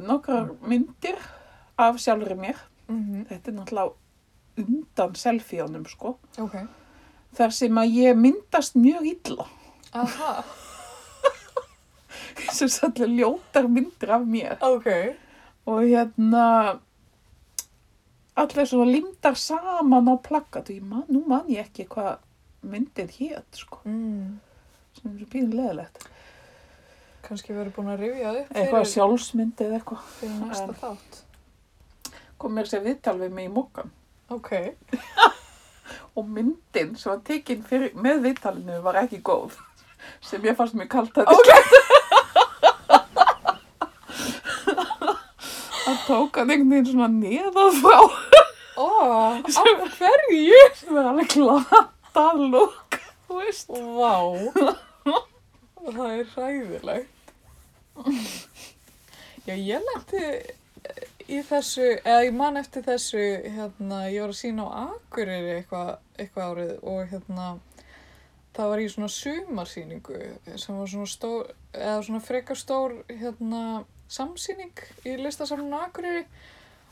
nokkrar 0.00 0.50
myndir 0.60 1.18
af 1.78 1.98
sjálfur 1.98 2.36
mér. 2.36 2.56
Mm 2.88 3.24
Þetta 3.24 3.50
er 3.50 3.54
náttúrulega 3.54 3.92
undan 4.58 5.14
selfíunum 5.18 5.84
sko. 5.90 6.16
Ok. 6.42 6.56
Þar 7.36 7.52
sem 7.52 7.78
að 7.82 7.92
ég 7.98 8.16
myndast 8.16 8.74
mjög 8.80 9.06
illa. 9.12 9.46
Aha. 9.92 10.44
Sem 12.56 12.68
sagt 12.72 12.98
ljótar 13.04 13.68
myndir 13.68 14.10
af 14.16 14.24
mér. 14.28 14.56
Ok. 14.64 14.88
Og 15.66 15.82
hérna 15.82 16.44
allir 18.36 18.68
svona 18.68 18.90
limdar 18.90 19.34
saman 19.40 20.08
á 20.12 20.14
plakkat 20.22 20.70
og 20.70 20.82
man, 20.84 21.04
nú 21.08 21.22
man 21.28 21.46
ég 21.48 21.64
ekki 21.66 21.86
hvað 21.90 22.18
myndið 22.66 23.14
hét 23.20 23.60
sko. 23.62 23.80
Mm. 23.88 24.38
Sem 24.96 25.12
er 25.12 25.18
svo 25.22 25.28
pínleðilegt. 25.32 26.06
Kannski 27.26 27.56
verið 27.56 27.72
búin 27.74 27.90
að 27.90 28.02
rifja 28.04 28.32
upp 28.38 28.50
Eitthvað 28.54 28.82
fyrir, 28.84 28.90
sjálfsmynd 28.92 29.62
eða 29.64 29.78
eitthvað. 29.80 30.02
fyrir 30.20 30.36
næsta 30.44 30.68
En- 30.68 30.80
þátt. 30.82 31.22
kom 32.38 32.52
mér 32.54 32.68
sér 32.70 32.84
viðtal 32.84 33.16
við 33.18 33.32
mig 33.32 33.48
í 33.48 33.52
mokkan 33.52 33.90
Ok. 34.28 34.50
og 36.16 36.28
myndin 36.28 36.96
sem 36.96 37.12
var 37.12 37.20
tekin 37.26 37.62
fyrir, 37.66 37.92
með 37.94 38.22
viðtalinu 38.26 38.80
var 38.84 39.00
ekki 39.02 39.20
góð 39.24 39.58
sem 40.22 40.44
ég 40.46 40.56
fannst 40.58 40.76
mér 40.78 40.88
kalt 40.90 41.18
að 41.18 41.32
okay. 41.34 41.62
það 45.84 45.98
tók 46.06 46.38
hann 46.40 46.50
einhvern 46.50 46.72
veginn 46.72 46.90
svona 46.92 47.10
neðað 47.12 47.80
frá 47.82 48.00
Ó, 48.76 48.86
af 49.40 49.98
hverju? 49.98 50.62
sem 50.76 50.98
er 51.00 51.10
alveg 51.10 51.32
glatað 51.32 52.42
lúk 52.52 52.98
þú 53.26 53.40
veist. 53.40 53.70
Vá. 53.70 54.14
það 55.96 56.12
er 56.12 56.28
hræðilegt. 56.34 57.08
Já, 59.46 59.54
ég 59.54 59.82
lenti 59.86 60.22
í 61.32 61.40
þessu, 61.46 61.86
eða 62.00 62.24
ég 62.26 62.36
man 62.36 62.60
eftir 62.60 62.84
þessu, 62.86 63.22
hérna, 63.56 64.02
ég 64.12 64.24
var 64.24 64.32
að 64.32 64.38
sína 64.40 64.66
á 64.66 64.70
Akureyri 64.86 65.54
eitthvað 65.58 65.92
eitthva 66.22 66.48
árið 66.50 66.72
og 66.82 67.12
hérna, 67.12 67.46
það 68.56 68.72
var 68.72 68.82
í 68.82 68.88
svona 68.92 69.12
sumarsýningu 69.12 70.20
sem 70.56 70.78
var 70.78 70.90
svona 70.92 71.10
stór, 71.10 71.52
eða 71.74 72.02
svona 72.08 72.22
frekar 72.24 72.60
stór, 72.60 72.98
hérna, 73.10 73.62
samsýning 74.08 74.84
í 75.06 75.16
listasamlunum 75.20 75.80
Akureyri 75.82 76.26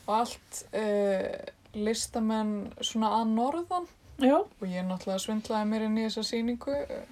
og 0.05 0.15
allt 0.19 0.65
eh, 0.77 1.53
listamenn 1.75 2.73
svona 2.85 3.15
að 3.21 3.35
norðan. 3.35 3.87
Já, 4.23 4.37
og 4.45 4.67
ég 4.71 4.85
náttúrulega 4.87 5.23
svindlaði 5.23 5.71
mér 5.71 5.89
inn 5.89 5.97
í 5.99 6.05
þessa 6.07 6.23
sýningu 6.29 6.75
eh, 6.75 7.07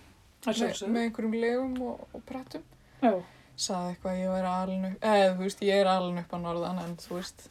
með, 0.47 0.83
með 0.87 1.07
einhverjum 1.07 1.39
legum 1.43 1.81
og, 1.89 2.05
og 2.15 2.23
prættum 2.29 2.63
Já, 3.03 3.17
saði 3.57 3.93
eitthvað 3.95 4.12
að 4.12 4.21
ég 4.23 4.31
væri 4.33 4.51
alin 4.53 4.85
upp 4.91 5.03
eða 5.12 5.33
þú 5.37 5.38
veist, 5.45 5.61
ég 5.62 5.81
er 5.81 5.87
alin 5.93 6.19
upp 6.23 6.33
á 6.35 6.38
norðan 6.43 6.79
en 6.85 6.97
þú 6.97 7.15
veist, 7.19 7.49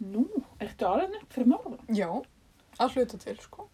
nú, 0.00 0.24
ertu 0.60 0.86
alveg 0.88 1.16
upp 1.22 1.32
fyrir 1.32 1.48
norðan? 1.52 1.78
já 1.88 2.08
að 2.78 2.94
hluta 2.96 3.18
til, 3.18 3.38
sko 3.40 3.68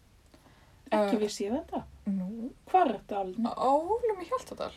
Ekki 0.91 1.15
Eh, 1.15 1.19
vissi 1.21 1.45
ég 1.45 1.53
þetta. 1.55 1.83
Nú, 2.11 2.49
Hvar 2.67 2.89
ertu 2.91 3.15
alveg? 3.15 3.45
á 3.47 3.69
hólum 3.71 4.19
í 4.19 4.25
Hjaltadal 4.27 4.73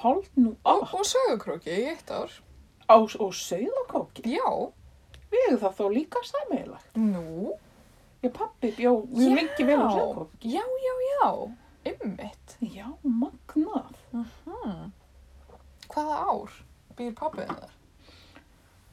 Hald 0.00 0.28
nú 0.36 0.54
á. 0.64 0.72
og, 0.72 0.86
og 0.94 1.04
sögukróki 1.04 1.68
í 1.74 1.88
eitt 1.90 2.08
ár 2.10 2.30
Á, 2.88 2.96
og 2.96 3.34
sauðakóki. 3.36 4.24
Já, 4.26 4.46
Við 5.30 5.44
erum 5.46 5.60
það 5.62 5.74
þó 5.78 5.84
líka 5.94 6.22
sæmiðilega. 6.26 6.80
nú 6.96 7.52
Ég 8.22 8.32
pappi 8.34 8.70
bjó 8.76 8.94
mjög 9.12 9.36
lengi 9.36 9.64
vel 9.68 9.78
á 9.80 9.88
sauðakóki. 9.92 10.54
Já, 10.56 10.64
já, 10.86 10.94
já, 11.10 11.28
ymmit 11.92 12.56
Já, 12.60 12.86
magnað. 13.04 13.94
hmm. 14.12 14.90
Hvaða 15.90 16.18
ár 16.30 16.56
býr 16.98 17.14
pappið 17.18 17.50
þar? 17.50 17.72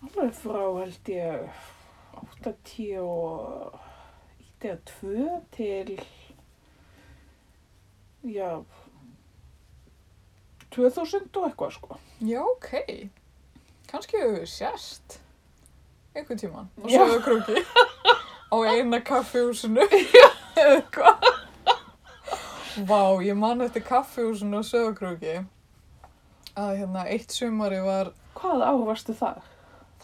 Alveg 0.07 0.33
frá 0.37 0.63
held 0.79 1.11
ég 1.11 1.61
80 2.45 2.97
og 3.03 3.77
82 4.61 5.29
til 5.53 5.93
já 8.27 8.49
2000 10.73 11.29
og 11.37 11.47
eitthvað 11.47 11.71
sko. 11.77 11.97
Já, 12.21 12.41
ok 12.41 12.71
kannski 13.87 14.19
hefur 14.19 14.41
við 14.41 14.49
sérst 14.51 15.19
einhvern 16.17 16.39
tíman 16.41 16.67
á 16.83 16.85
Já. 16.91 17.03
sögukróki 17.07 17.61
á 18.53 18.57
eina 18.67 18.99
kaffihúsinu 19.01 19.85
eða 20.59 20.79
eitthvað 20.81 21.27
Vá, 22.87 23.17
ég 23.25 23.33
man 23.33 23.63
eftir 23.65 23.81
kaffihúsinu 23.87 24.59
á 24.59 24.63
sögukróki 24.67 25.37
að 26.57 26.71
hérna 26.81 27.01
eitt 27.13 27.31
sumari 27.35 27.81
var 27.85 28.07
Hvað 28.37 28.59
ár 28.67 28.81
varstu 28.87 29.13
þar? 29.17 29.39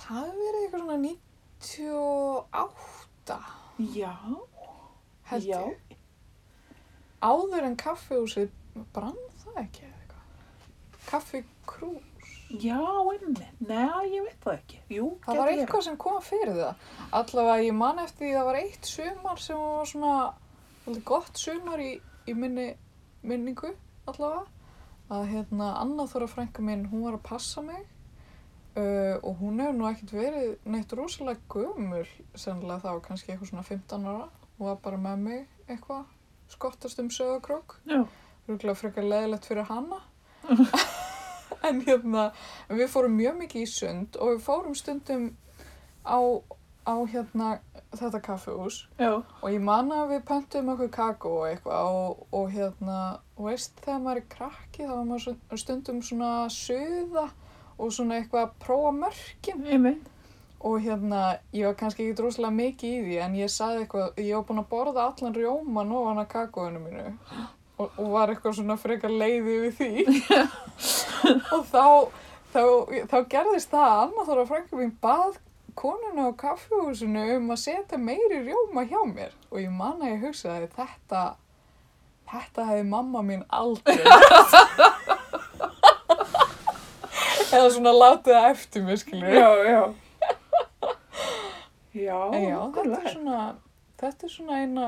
það 0.03 0.23
hefur 0.25 0.43
verið 0.43 0.61
eitthvað 0.63 0.83
svona 0.83 0.97
98 1.03 3.37
Já, 3.93 4.13
held 5.29 5.45
Já. 5.47 5.59
ég 5.59 5.75
áður 7.23 7.63
en 7.69 7.77
kaffihúsið 7.79 8.49
brann 8.93 9.21
það 9.43 9.55
ekki 9.63 9.81
eða 9.87 9.97
eitthvað 10.01 10.25
kaffikrús 11.07 12.31
já, 12.53 12.77
einmitt. 12.77 13.61
Nei, 13.65 14.13
ég 14.13 14.21
veit 14.27 14.41
það 14.43 14.53
ekki. 14.59 14.77
Jú, 14.93 15.05
Það 15.23 15.37
var 15.39 15.47
eitthvað 15.53 15.83
sem 15.87 15.95
kom 15.97 16.19
fyrir 16.21 16.53
það. 16.59 16.73
Allavega 17.17 17.63
ég 17.65 17.73
man 17.79 17.97
eftir 18.03 18.23
því 18.27 18.33
að 18.33 18.37
það 18.37 18.47
var 18.49 18.57
eitt 18.59 18.85
sumar 18.91 19.37
sem 19.41 19.57
var 19.63 19.85
svona 19.89 20.11
alveg 20.83 21.03
gott 21.07 21.35
sumar 21.41 21.79
í, 21.81 21.91
í 22.29 22.31
minni 22.37 22.67
minningu 23.25 23.71
allavega. 24.11 24.43
Að 25.13 25.27
hérna 25.29 25.73
Anna 25.81 26.07
Þóra 26.09 26.29
frænka 26.31 26.63
minn, 26.65 26.87
hún 26.89 27.03
var 27.05 27.17
að 27.19 27.25
passa 27.27 27.61
mig 27.65 27.83
uh, 28.77 29.19
og 29.21 29.37
hún 29.41 29.61
hefur 29.61 29.77
nú 29.77 29.87
ekkert 29.89 30.15
verið 30.17 30.55
neitt 30.73 30.95
rosalega 30.97 31.43
gömul 31.53 32.07
sennilega 32.33 32.81
þá, 32.81 33.03
kannski 33.05 33.33
eitthvað 33.33 33.51
svona 33.51 33.67
15 33.67 34.09
ára. 34.09 34.27
Hún 34.57 34.69
var 34.71 34.81
bara 34.85 35.01
með 35.05 35.23
mig 35.27 35.45
eitthvað, 35.67 36.07
skottast 36.53 37.01
um 37.03 37.11
sögakrók. 37.13 37.77
Rúglega 38.47 38.75
frekar 38.79 39.05
leðilegt 39.07 39.47
fyrir 39.49 39.69
hana. 39.69 40.01
en 41.67 41.81
hérna, 41.85 42.27
við 42.71 42.89
fórum 42.91 43.15
mjög 43.17 43.39
mikið 43.43 43.63
í 43.63 43.69
sund 43.69 44.17
og 44.19 44.35
við 44.35 44.43
fórum 44.47 44.75
stundum 44.77 45.29
á, 46.03 46.19
á 46.83 46.95
hérna 47.07 47.53
þetta 47.93 48.21
kaffehús 48.25 48.83
já, 48.99 49.21
og 49.21 49.47
ég 49.51 49.63
man 49.63 49.91
að 49.93 50.15
við 50.15 50.25
pöntum 50.27 50.71
okkur 50.73 50.91
kakó 50.93 51.33
og 51.41 51.47
eitthvað 51.51 51.91
og, 51.93 52.25
og 52.33 52.49
hérna, 52.51 52.97
og 53.37 53.47
veist 53.49 53.79
þegar 53.81 54.01
maður 54.03 54.21
er 54.21 54.27
krakki 54.29 54.87
þá 54.87 54.93
var 54.93 55.05
maður 55.09 55.61
stundum 55.61 56.01
svona 56.05 56.31
að 56.43 56.51
suða 56.57 57.27
og 57.77 57.93
svona 57.93 58.19
eitthvað 58.19 58.45
að 58.45 58.57
prófa 58.61 58.91
mörkin. 58.97 59.63
Einmitt. 59.65 60.09
og 60.63 60.79
hérna, 60.79 61.21
ég 61.51 61.65
var 61.67 61.73
kannski 61.75 62.05
ekki 62.05 62.15
droslega 62.15 62.53
mikið 62.55 62.91
í 62.93 62.99
því 63.03 63.15
en 63.25 63.33
ég 63.35 63.49
sagði 63.51 63.81
eitthvað, 63.83 64.19
ég 64.23 64.37
var 64.37 64.45
búin 64.47 64.61
að 64.61 64.69
borða 64.69 65.07
allan 65.09 65.35
rjóman 65.35 65.91
ofan 65.91 66.21
að 66.21 66.29
kakóinu 66.31 66.79
mínu. 66.79 67.09
Og, 67.73 67.89
og 67.89 68.11
var 68.13 68.31
eitthvað 68.31 68.55
svona 68.61 68.77
frekar 68.79 69.11
leiði 69.11 69.57
við 69.65 69.73
því. 69.81 70.05
Og 71.55 71.65
þá, 71.67 71.85
þá, 72.53 72.63
þá 73.11 73.17
gerðist 73.31 73.73
það 73.73 73.89
að 73.89 74.03
Anna 74.05 74.25
Þóra 74.29 74.47
frænka 74.47 74.79
mín 74.79 74.95
bað 75.03 75.37
konuna 75.75 76.29
á 76.29 76.31
kaffihúsinu 76.37 77.23
um 77.37 77.53
að 77.53 77.61
setja 77.63 77.99
meiri 77.99 78.43
rjóma 78.45 78.85
hjá 78.87 79.01
mér. 79.09 79.35
Og 79.51 79.59
ég 79.63 79.73
man 79.73 79.99
að 79.99 80.13
ég 80.13 80.25
hugsaði 80.27 80.69
þetta 80.77 81.23
þetta 82.33 82.65
hefði 82.69 82.85
mamma 82.89 83.21
mín 83.25 83.43
aldrei 83.49 83.97
eða 87.53 87.69
svona 87.73 87.93
látið 87.93 88.37
það 88.37 88.51
eftir 88.51 88.81
mér 88.87 88.97
skilur 89.01 89.35
Já, 89.37 89.49
já. 89.67 89.83
Já, 91.93 92.19
já, 92.41 92.59
þetta 92.73 92.97
er 92.97 93.11
svona, 93.13 93.39
þetta 94.01 94.25
er 94.25 94.31
svona 94.33 94.53
eina 94.63 94.85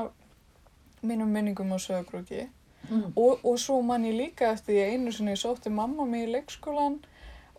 mínum 1.06 1.30
minningum 1.30 1.70
á 1.70 1.78
sögurkrúki. 1.78 2.48
Mm. 2.90 3.12
Og, 3.14 3.38
og 3.46 3.60
svo 3.62 3.78
man 3.86 4.02
ég 4.06 4.16
líka 4.18 4.50
eftir 4.50 4.74
að 4.82 4.90
einu 4.94 5.10
sinni 5.14 5.36
sótti 5.38 5.70
mamma 5.70 6.04
mig 6.06 6.26
í 6.26 6.32
leikskólan 6.34 6.98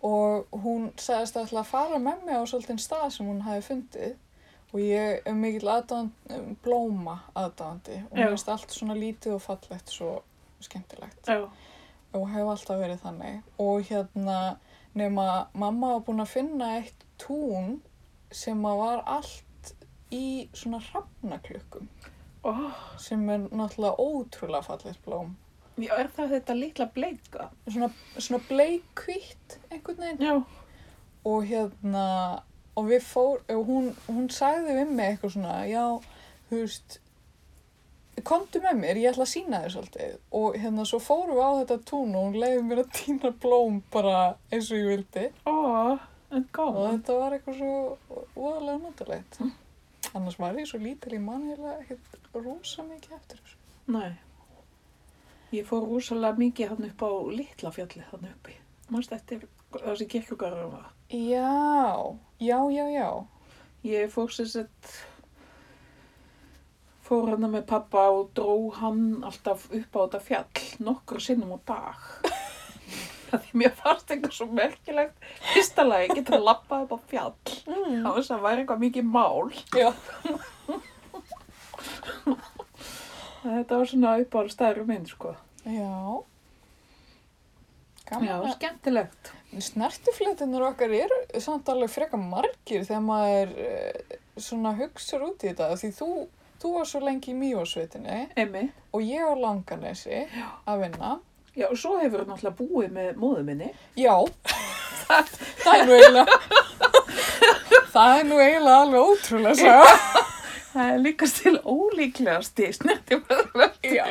og 0.04 0.48
hún 0.64 0.92
sagðist 1.00 1.40
alltaf 1.40 1.64
að 1.64 1.72
fara 1.72 1.98
með 2.00 2.18
mig 2.28 2.36
á 2.40 2.44
svolítinn 2.48 2.80
stað 2.80 3.10
sem 3.16 3.28
hún 3.28 3.42
hafi 3.48 3.64
fundið 3.70 4.14
og 4.74 4.80
ég 4.84 5.22
er 5.26 5.38
mikill 5.38 5.70
aðdáðan, 5.72 6.12
blóma 6.64 7.22
aðdáðandi 7.38 8.02
og 8.10 8.18
mér 8.18 8.34
finnst 8.34 8.52
allt 8.52 8.76
svona 8.76 8.98
lítið 8.98 9.38
og 9.38 9.44
fallegt 9.46 9.94
svo 9.94 10.12
skemmtilegt. 10.64 11.30
Já, 11.30 11.48
og 12.18 12.30
hef 12.34 12.52
alltaf 12.52 12.82
verið 12.82 13.04
þannig. 13.04 13.42
Og 13.64 13.88
hérna 13.88 14.38
nema 14.98 15.48
mamma 15.54 15.94
var 15.96 16.06
búin 16.08 16.24
að 16.24 16.34
finna 16.34 16.72
eitt 16.80 17.06
tún 17.22 17.80
sem 18.34 18.64
að 18.68 18.82
var 18.82 19.04
allt 19.18 19.74
í 20.14 20.48
svona 20.56 20.82
hrafnaklukkum. 20.90 21.90
Ó, 22.48 22.52
sem 23.02 23.24
er 23.30 23.48
náttúrulega 23.50 23.98
ótrúlega 24.00 24.66
fallegt 24.68 25.04
blóm. 25.06 25.36
Já, 25.78 25.92
er 25.94 26.08
það 26.10 26.32
þetta 26.34 26.54
litla 26.58 26.88
bleika? 26.94 27.50
svona, 27.68 27.90
svona 28.18 28.40
bleikvitt 28.48 29.60
einhvern 29.70 30.00
veginn. 30.02 30.24
Já, 30.24 30.36
og 31.28 31.44
hérna 31.46 32.06
og 32.78 32.88
við 32.92 33.04
fór, 33.08 33.44
og 33.54 33.68
hún, 33.68 33.92
hún 34.08 34.32
sagði 34.34 34.78
við 34.78 34.94
mig 34.94 35.14
eitthvað 35.16 35.36
svona, 35.36 35.60
já, 35.70 35.86
þú 36.50 36.62
veist 36.62 37.00
komdu 38.26 38.62
með 38.64 38.80
mér, 38.82 39.00
ég 39.02 39.12
ætla 39.12 39.26
að 39.28 39.32
sína 39.32 39.62
þér 39.64 39.74
svolítið. 39.76 40.14
Og 40.40 40.58
hérna 40.58 40.86
svo 40.90 41.00
fórum 41.04 41.38
við 41.38 41.46
á 41.46 41.52
þetta 41.62 41.78
tún 41.90 42.16
og 42.18 42.28
hún 42.28 42.38
leiði 42.42 42.62
mér 42.66 42.84
að 42.84 42.94
týna 42.98 43.32
blóm 43.44 43.82
bara 43.94 44.20
eins 44.52 44.72
og 44.72 44.80
ég 44.82 44.92
vildi. 44.94 45.26
En 46.28 46.46
og 46.60 46.80
þetta 46.92 47.18
var 47.22 47.36
eitthvað 47.38 47.60
svo 47.62 48.22
voðalega 48.36 48.78
notalegt. 48.84 49.42
Annars 50.18 50.40
var 50.40 50.58
ég 50.58 50.70
svo 50.70 50.80
lítil 50.82 51.18
í 51.18 51.22
ekkert 51.22 52.32
rosa 52.34 52.84
mikið 52.88 53.20
eftir 53.20 53.44
þessu. 53.44 53.60
Nei. 53.94 54.18
Ég 55.56 55.68
fór 55.68 55.86
rosalega 55.88 56.42
mikið 56.42 56.74
hann 56.74 56.90
upp 56.90 57.06
á 57.06 57.12
litla 57.32 57.72
fjalli 57.76 58.04
hann 58.10 58.28
uppi. 58.34 58.58
Manst 58.92 59.14
eftir 59.16 59.46
þessi 59.76 60.08
kirkjugarður 60.14 60.72
var. 60.72 60.88
já, 61.12 62.18
já, 62.40 62.60
já, 62.72 62.86
já 62.94 63.10
Ég 63.88 64.10
fór 64.12 64.32
sér 64.34 64.48
sett 64.52 64.90
fór 67.08 67.30
hann 67.32 67.46
með 67.52 67.64
pappa 67.70 68.08
og 68.12 68.34
dró 68.36 68.56
hann 68.82 69.24
alltaf 69.24 69.70
upp 69.72 69.96
á 69.96 70.00
þetta 70.02 70.20
fjall 70.26 70.66
nokkur 70.84 71.22
sinnum 71.24 71.54
á 71.56 71.60
dag. 71.70 72.02
Það 73.28 73.42
því 73.46 73.60
mér 73.62 73.74
fannst 73.76 74.12
eitthvað 74.12 74.34
svo 74.36 74.48
merkilegt. 74.56 75.16
Fyrsta 75.54 75.84
lagi 75.88 76.16
getur 76.18 76.38
að 76.40 76.46
lappa 76.48 76.82
upp 76.84 76.94
á 76.96 77.00
fjall. 77.12 77.34
mm. 77.68 78.04
Þá 78.04 78.10
þess 78.18 78.32
að 78.36 78.44
væri 78.48 78.64
eitthvað 78.64 78.84
mikið 78.84 79.06
mál. 79.14 79.48
já, 79.76 79.90
Þetta 83.48 83.78
var 83.80 83.88
svona 83.88 84.16
uppáður 84.24 84.52
stæður 84.52 84.88
minn, 84.90 85.06
sko. 85.08 85.34
Já, 85.68 85.92
gaman 88.10 88.34
að 88.38 88.56
skemmtilegt. 88.56 89.34
Snertifletinur 89.64 90.66
okkar 90.70 90.94
eru 90.98 91.20
samt 91.42 91.70
alveg 91.72 91.92
freka 91.94 92.20
margir 92.20 92.84
þegar 92.88 93.06
maður 93.06 93.54
eh, 93.64 94.18
svona 94.38 94.74
hugsar 94.78 95.24
út 95.28 95.46
í 95.46 95.52
þetta 95.52 95.72
því 95.80 95.92
þú 95.98 96.10
þú 96.62 96.74
var 96.74 96.88
svo 96.90 97.02
lengi 97.06 97.34
í 97.34 97.38
Mývarsveitinni 97.38 98.20
Emmi. 98.36 98.68
og 98.94 99.04
ég 99.06 99.22
á 99.22 99.34
Langanesi 99.38 100.24
að 100.66 100.84
vinna. 100.86 101.18
Já, 101.58 101.68
og 101.72 101.78
svo 101.80 101.98
hefur 101.98 102.24
þú 102.24 102.32
náttúrulega 102.32 102.58
búið 102.58 102.92
með 102.94 103.20
móðu 103.22 103.44
minni. 103.46 103.70
Já, 103.98 104.14
það 105.64 105.74
er 105.74 105.86
nú 105.88 105.96
eiginlega, 105.98 106.40
það 107.96 108.18
er 108.20 108.28
nú 108.30 108.42
eiginlega 108.42 108.82
alveg 108.84 109.12
ótrúlega 109.12 109.56
sá. 109.62 110.26
Það 110.78 110.92
er 110.94 111.00
líka 111.02 111.28
til 111.34 111.56
ólíklegasti 111.66 112.68
snerti 112.76 113.18
Já. 113.82 114.06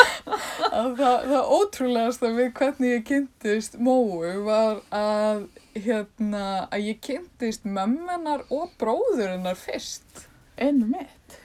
Að 0.78 0.94
það, 0.96 1.26
það 1.28 1.50
ótrúlegasta 1.56 2.30
við 2.32 2.48
hvernig 2.56 2.94
ég 2.94 3.02
kynntist 3.10 3.76
Móu 3.76 4.22
var 4.46 4.80
að, 4.88 5.42
hérna, 5.76 6.46
að 6.72 6.86
ég 6.86 7.02
kynntist 7.04 7.68
mömmennar 7.68 8.46
og 8.48 8.72
bróðurinnar 8.80 9.58
fyrst. 9.60 10.24
Enn 10.56 10.80
mitt. 10.88 11.36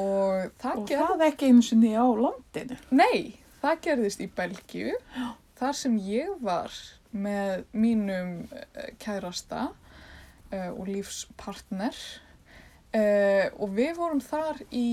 Og 0.00 0.48
það 0.62 0.80
Og 0.80 0.88
gerði, 0.88 1.04
það 1.12 1.26
ekki 1.28 1.52
einu 1.52 1.68
sinni 1.68 1.92
á 1.92 2.06
landinu. 2.08 2.80
nei, 2.96 3.36
það 3.60 3.84
gerðist 3.90 4.24
í 4.24 4.32
Belgíu, 4.40 4.96
þar 5.60 5.76
sem 5.76 6.00
ég 6.00 6.32
var 6.40 6.72
með 7.12 7.66
mínum 7.76 8.46
eh, 8.56 8.94
kærasta 9.02 9.66
uh, 9.68 10.70
og 10.72 10.86
lífspartner 10.88 11.98
uh, 12.94 13.46
og 13.62 13.74
við 13.76 13.92
vorum 13.98 14.20
þar 14.24 14.62
í 14.70 14.86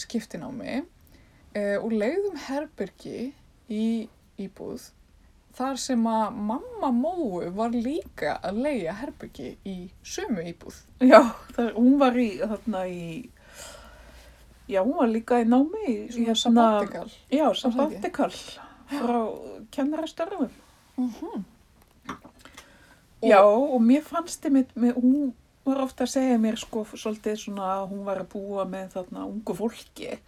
skiptinámi 0.00 0.80
uh, 0.82 1.78
og 1.82 1.92
leiðum 1.94 2.36
herbergi 2.48 3.30
í 3.70 3.84
íbúð 4.42 4.90
þar 5.54 5.78
sem 5.78 6.02
að 6.10 6.38
mamma 6.50 6.90
Móu 6.90 7.44
var 7.54 7.70
líka 7.70 8.32
að 8.42 8.56
leiða 8.64 8.96
herbergi 8.98 9.52
í 9.70 9.76
sömu 10.02 10.42
íbúð. 10.50 10.80
Já, 11.06 11.20
það, 11.54 11.68
hún 11.76 11.94
var 12.00 12.18
í, 12.18 12.26
þarna 12.40 12.80
í, 12.90 13.04
já, 14.66 14.80
hún 14.82 14.96
var 14.98 15.12
líka 15.12 15.38
í 15.44 15.46
námi. 15.46 15.84
í 15.86 15.94
Svona 16.10 16.34
sabbatical. 16.42 17.06
Já, 17.30 17.46
sabbatical 17.54 18.30
frá 18.90 19.20
kennarastörfum. 19.74 20.50
Mm 20.98 21.44
Og- 23.24 23.30
Já, 23.30 23.40
og 23.40 23.80
mér 23.80 24.02
fannst 24.04 24.42
þið 24.44 24.52
með, 24.52 24.72
með, 24.74 24.96
hún 25.00 25.30
var 25.64 25.82
ofta 25.84 26.04
að 26.04 26.12
segja 26.14 26.40
mér 26.40 26.58
sko 26.60 26.84
svolítið 26.92 27.38
svona 27.40 27.68
að 27.78 27.86
hún 27.92 28.02
var 28.06 28.22
að 28.22 28.32
búa 28.34 28.66
með 28.68 28.96
þarna 28.98 29.28
ungu 29.28 29.56
fólki. 29.58 30.18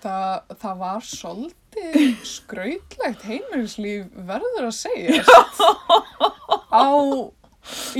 Það, 0.00 0.54
það 0.62 0.78
var 0.80 1.04
svolítið 1.04 2.14
skrautlegt 2.36 3.26
heimilislíf 3.28 4.08
verður 4.30 4.70
að 4.70 4.78
segja 4.78 5.22
á 6.72 6.88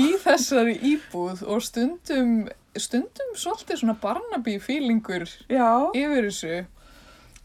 í 0.00 0.08
þessari 0.22 0.78
íbúð 0.94 1.44
og 1.44 1.60
stundum, 1.64 2.48
stundum 2.78 3.34
svolítið 3.36 3.82
svona 3.82 3.96
Barnaby-fílingur 4.00 5.26
Já, 5.50 5.90
yfir 5.92 6.30
þessu. 6.30 6.60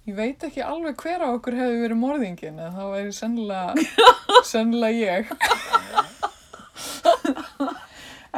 Ég 0.06 0.14
veit 0.14 0.44
ekki 0.46 0.62
alveg 0.62 1.02
hver 1.02 1.24
á 1.26 1.34
okkur 1.34 1.58
hefði 1.58 1.82
verið 1.82 1.98
morðingin 1.98 2.60
en 2.62 2.76
það 2.78 2.92
væri 2.94 3.14
sennilega, 3.18 3.74
sennilega 4.52 5.00
ég. 5.02 5.24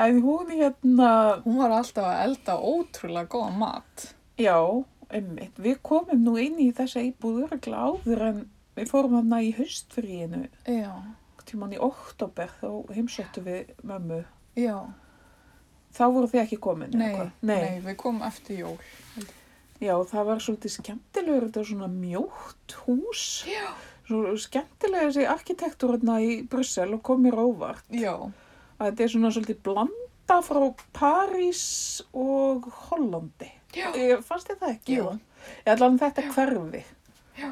en 0.06 0.22
hún 0.24 0.52
hérna, 0.54 1.10
Hún 1.46 1.58
var 1.62 1.74
alltaf 1.80 2.06
að 2.06 2.22
elda 2.28 2.58
ótrúlega 2.60 3.28
góða 3.34 3.52
mat. 3.58 4.06
já, 4.38 4.58
einmitt, 5.10 5.58
við 5.58 5.80
komum 5.82 6.24
nú 6.24 6.36
inn 6.42 6.60
í 6.60 6.70
þessa 6.76 7.02
íbúð 7.08 7.46
öruglega 7.48 7.88
áður 7.90 8.22
en 8.28 8.42
við 8.78 8.92
fórum 8.92 9.16
þarna 9.18 9.40
í 9.42 9.52
haustfríinu, 9.58 10.44
Já, 10.68 10.92
tíman 11.48 11.74
í 11.74 11.80
oktober, 11.82 12.50
þá 12.62 12.94
heimsóttu 12.94 13.42
við 13.46 13.74
mömmu. 13.84 14.24
já, 14.56 14.78
Þá 15.98 16.04
voru 16.14 16.28
þið 16.30 16.42
ekki 16.44 16.58
komin? 16.62 16.92
nei, 16.94 17.14
hvað? 17.16 17.30
nei, 17.42 17.80
við 17.82 17.96
komum 17.98 18.22
eftir 18.28 18.60
jól. 18.60 18.78
Já, 19.82 19.94
það 20.10 20.26
var 20.28 20.40
svolítið 20.44 20.74
skemmtilegur, 20.76 21.46
þetta 21.48 21.60
var 21.64 21.68
svona 21.72 21.88
mjótt 21.88 22.76
hús. 22.84 23.24
Já. 23.50 23.70
Svo 24.08 24.36
skemmtilega 24.40 25.08
þessi 25.10 25.26
arkitektúr 25.32 25.96
hérna 25.96 26.20
í 26.22 26.36
Brussel 26.50 26.94
og 26.96 27.02
kom 27.06 27.24
mér 27.26 27.38
óvart. 27.42 27.84
Já, 27.90 28.14
Að 28.80 28.92
þetta 28.92 29.04
er 29.04 29.12
svona 29.14 29.32
svolítið 29.34 29.62
blanda 29.66 30.38
frá 30.46 30.62
París 30.94 31.62
og 32.14 32.68
Hollandi. 32.90 33.52
já, 33.74 33.88
Ég, 33.96 34.22
fannst 34.24 34.48
þið 34.52 34.60
það 34.62 34.74
ekki? 34.76 34.98
Jú. 35.00 35.08
Ég 35.66 35.72
ætla 35.74 35.88
hann 35.90 36.00
þetta 36.00 36.26
hverfi. 36.34 36.84
Já. 37.38 37.52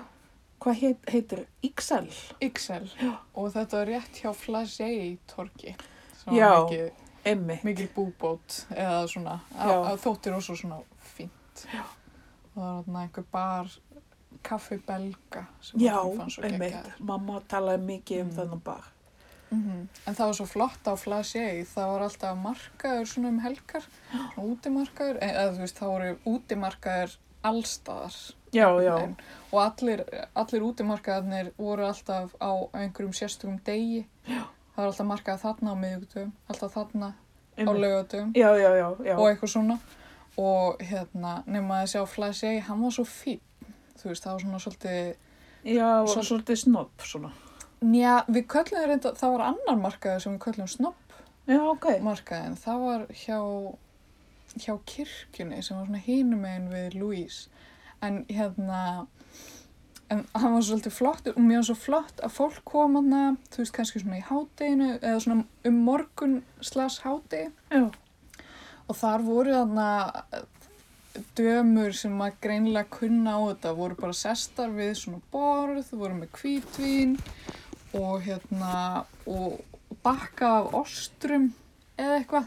Hvað 0.66 0.80
heit, 0.82 1.10
heitir 1.12 1.42
XL? 1.62 2.08
XL 2.42 2.86
og 3.36 3.52
þetta 3.54 3.78
var 3.82 3.86
rétt 3.92 4.22
hjá 4.22 4.32
Flagey 4.34 5.18
torki 5.30 5.76
Já. 6.32 6.66
mikið, 6.66 6.92
Emmi. 7.26 7.60
mikið 7.64 7.90
búbót 7.94 8.66
eða 8.74 9.04
svona, 9.08 9.40
Já. 9.54 9.66
að, 9.66 9.90
að 9.92 10.00
þóttir 10.06 10.34
også 10.40 10.56
svona 10.58 10.80
fínt 11.18 11.66
Já. 11.74 11.84
og 12.56 12.56
það 12.56 12.66
var 12.66 12.84
þarna 12.84 13.04
einhver 13.04 13.26
bar 13.32 13.76
kaffi 14.46 14.78
belga 14.88 15.46
sem 15.62 15.80
Já, 15.80 15.96
okkur 16.02 16.18
fannst 16.18 16.36
svo 16.40 16.44
emmi. 16.50 16.60
geggjaður. 16.70 17.00
Mamma 17.00 17.40
talaði 17.48 17.86
mikið 17.86 18.22
um 18.22 18.28
Mm. 18.30 18.36
þennan 18.40 18.64
bar. 18.64 18.84
Mhm. 19.56 19.82
en 20.08 20.16
það 20.16 20.26
var 20.26 20.40
svo 20.40 20.46
flott 20.46 20.88
á 20.88 20.94
Flagey 21.00 21.66
það 21.74 21.92
var 21.94 22.08
alltaf 22.08 22.38
markaður 22.38 23.12
svona 23.12 23.34
um 23.34 23.40
helgar 23.40 23.86
útimarkaður 24.50 25.22
e- 25.22 25.36
eða 25.36 25.54
þú 25.54 25.64
veist 25.66 25.80
það 25.80 25.94
voru 25.96 26.18
útimarkaður 26.36 27.18
allstaðar 27.46 28.18
Já, 28.56 28.82
já. 28.82 28.96
En, 29.04 29.16
og 29.52 29.60
allir, 29.60 30.04
allir 30.36 30.64
útimarkaðarnir 30.64 31.52
voru 31.60 31.84
alltaf 31.90 32.36
á 32.40 32.52
einhverjum 32.72 33.12
sérstökum 33.16 33.58
degi. 33.68 34.06
Já. 34.30 34.46
Það 34.76 34.80
var 34.80 34.92
alltaf 34.92 35.08
markað 35.10 35.42
þarna 35.44 35.74
á 35.74 35.76
miðugdöfum, 35.82 36.32
alltaf 36.52 36.76
þarna 36.76 37.10
á 37.12 37.72
já, 38.56 38.72
já, 38.80 38.88
já. 39.04 39.16
og 39.16 39.28
eitthvað 39.28 39.52
svona. 39.52 39.80
Og 40.40 40.82
hérna, 40.84 41.36
nema 41.48 41.82
að 41.84 41.92
sjá 41.94 42.02
Flagey, 42.12 42.60
hann 42.68 42.82
var 42.84 42.96
svo 42.96 43.06
fín. 43.08 43.40
Þú 44.00 44.10
veist, 44.12 44.24
það 44.24 44.32
var 44.32 44.46
svona 44.46 44.64
svolítið, 44.64 45.16
Já, 45.66 45.90
svolítið 46.06 46.60
snopp 46.64 47.06
svona. 47.08 47.32
Njá, 47.84 48.24
við 48.28 48.46
köllum 48.52 48.80
það 48.80 48.88
reynda, 48.92 49.16
það 49.20 49.34
var 49.36 49.44
annar 49.50 49.82
markaður 49.82 50.24
sem 50.24 50.38
við 50.38 50.46
köllum 50.46 50.70
snopp 50.72 51.18
Já, 51.46 51.60
ok. 51.62 51.90
markaðin. 52.02 52.56
Það 52.58 52.80
var 52.82 53.02
hjá, 53.14 53.40
hjá 54.58 54.72
kirkjunni 54.90 55.60
sem 55.62 55.78
var 55.78 55.86
svona 55.86 56.02
hinum 56.02 56.42
megin 56.42 56.72
við 56.72 56.96
Louise. 56.98 57.52
En 58.02 58.24
hérna, 58.30 58.80
en 60.10 60.24
hann 60.34 60.56
var 60.56 60.66
svolítið 60.66 60.96
flott 60.96 61.30
og 61.30 61.38
mér 61.42 61.62
var 61.62 61.68
svo 61.70 61.78
flott 61.78 62.24
að 62.26 62.34
fólk 62.34 62.64
kom 62.66 62.98
hana, 62.98 63.36
þú 63.54 63.62
veist, 63.62 63.76
kannski 63.78 64.02
svona 64.02 64.20
í 64.20 64.26
hádeginu 64.26 64.90
eða 64.98 65.22
svona 65.22 65.46
um 65.70 65.80
morgun 65.86 66.36
slas 66.66 67.00
hádegi 67.06 67.52
Já, 67.72 67.88
og 68.86 69.00
þar 69.00 69.26
voru 69.26 69.56
þarna 69.56 69.88
dömur 71.38 71.96
sem 71.96 72.16
að 72.22 72.40
greinilega 72.44 72.92
kunna 72.92 73.38
á 73.38 73.42
þetta, 73.48 73.74
voru 73.78 73.98
bara 74.00 74.18
sestar 74.18 74.74
við 74.76 74.94
svona 75.00 75.22
borð, 75.32 75.94
voru 75.96 76.18
með 76.20 76.34
hvítvín 76.42 77.16
og 77.94 78.22
hérna, 78.26 79.06
og 79.28 79.62
bakka 80.04 80.48
af 80.60 80.74
ostrum 80.82 81.52
eða 81.98 82.20
eitthvað 82.20 82.46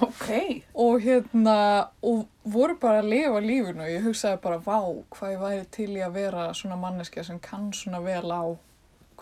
ok. 0.00 0.28
og 0.74 1.00
hérna, 1.00 1.56
og 2.02 2.26
voru 2.44 2.76
bara 2.80 3.02
að 3.02 3.10
lifa 3.12 3.40
lífinu 3.44 3.84
og 3.84 3.90
ég 3.90 4.06
hugsaði 4.06 4.40
bara, 4.42 4.60
vá, 4.62 4.78
hvað 5.12 5.34
ég 5.34 5.42
væri 5.42 5.66
til 5.76 5.90
í 5.96 6.04
að 6.04 6.16
vera 6.16 6.46
svona 6.56 6.78
manneskja 6.80 7.26
sem 7.26 7.40
kann 7.42 7.72
svona 7.76 8.02
vel 8.04 8.30
á 8.32 8.42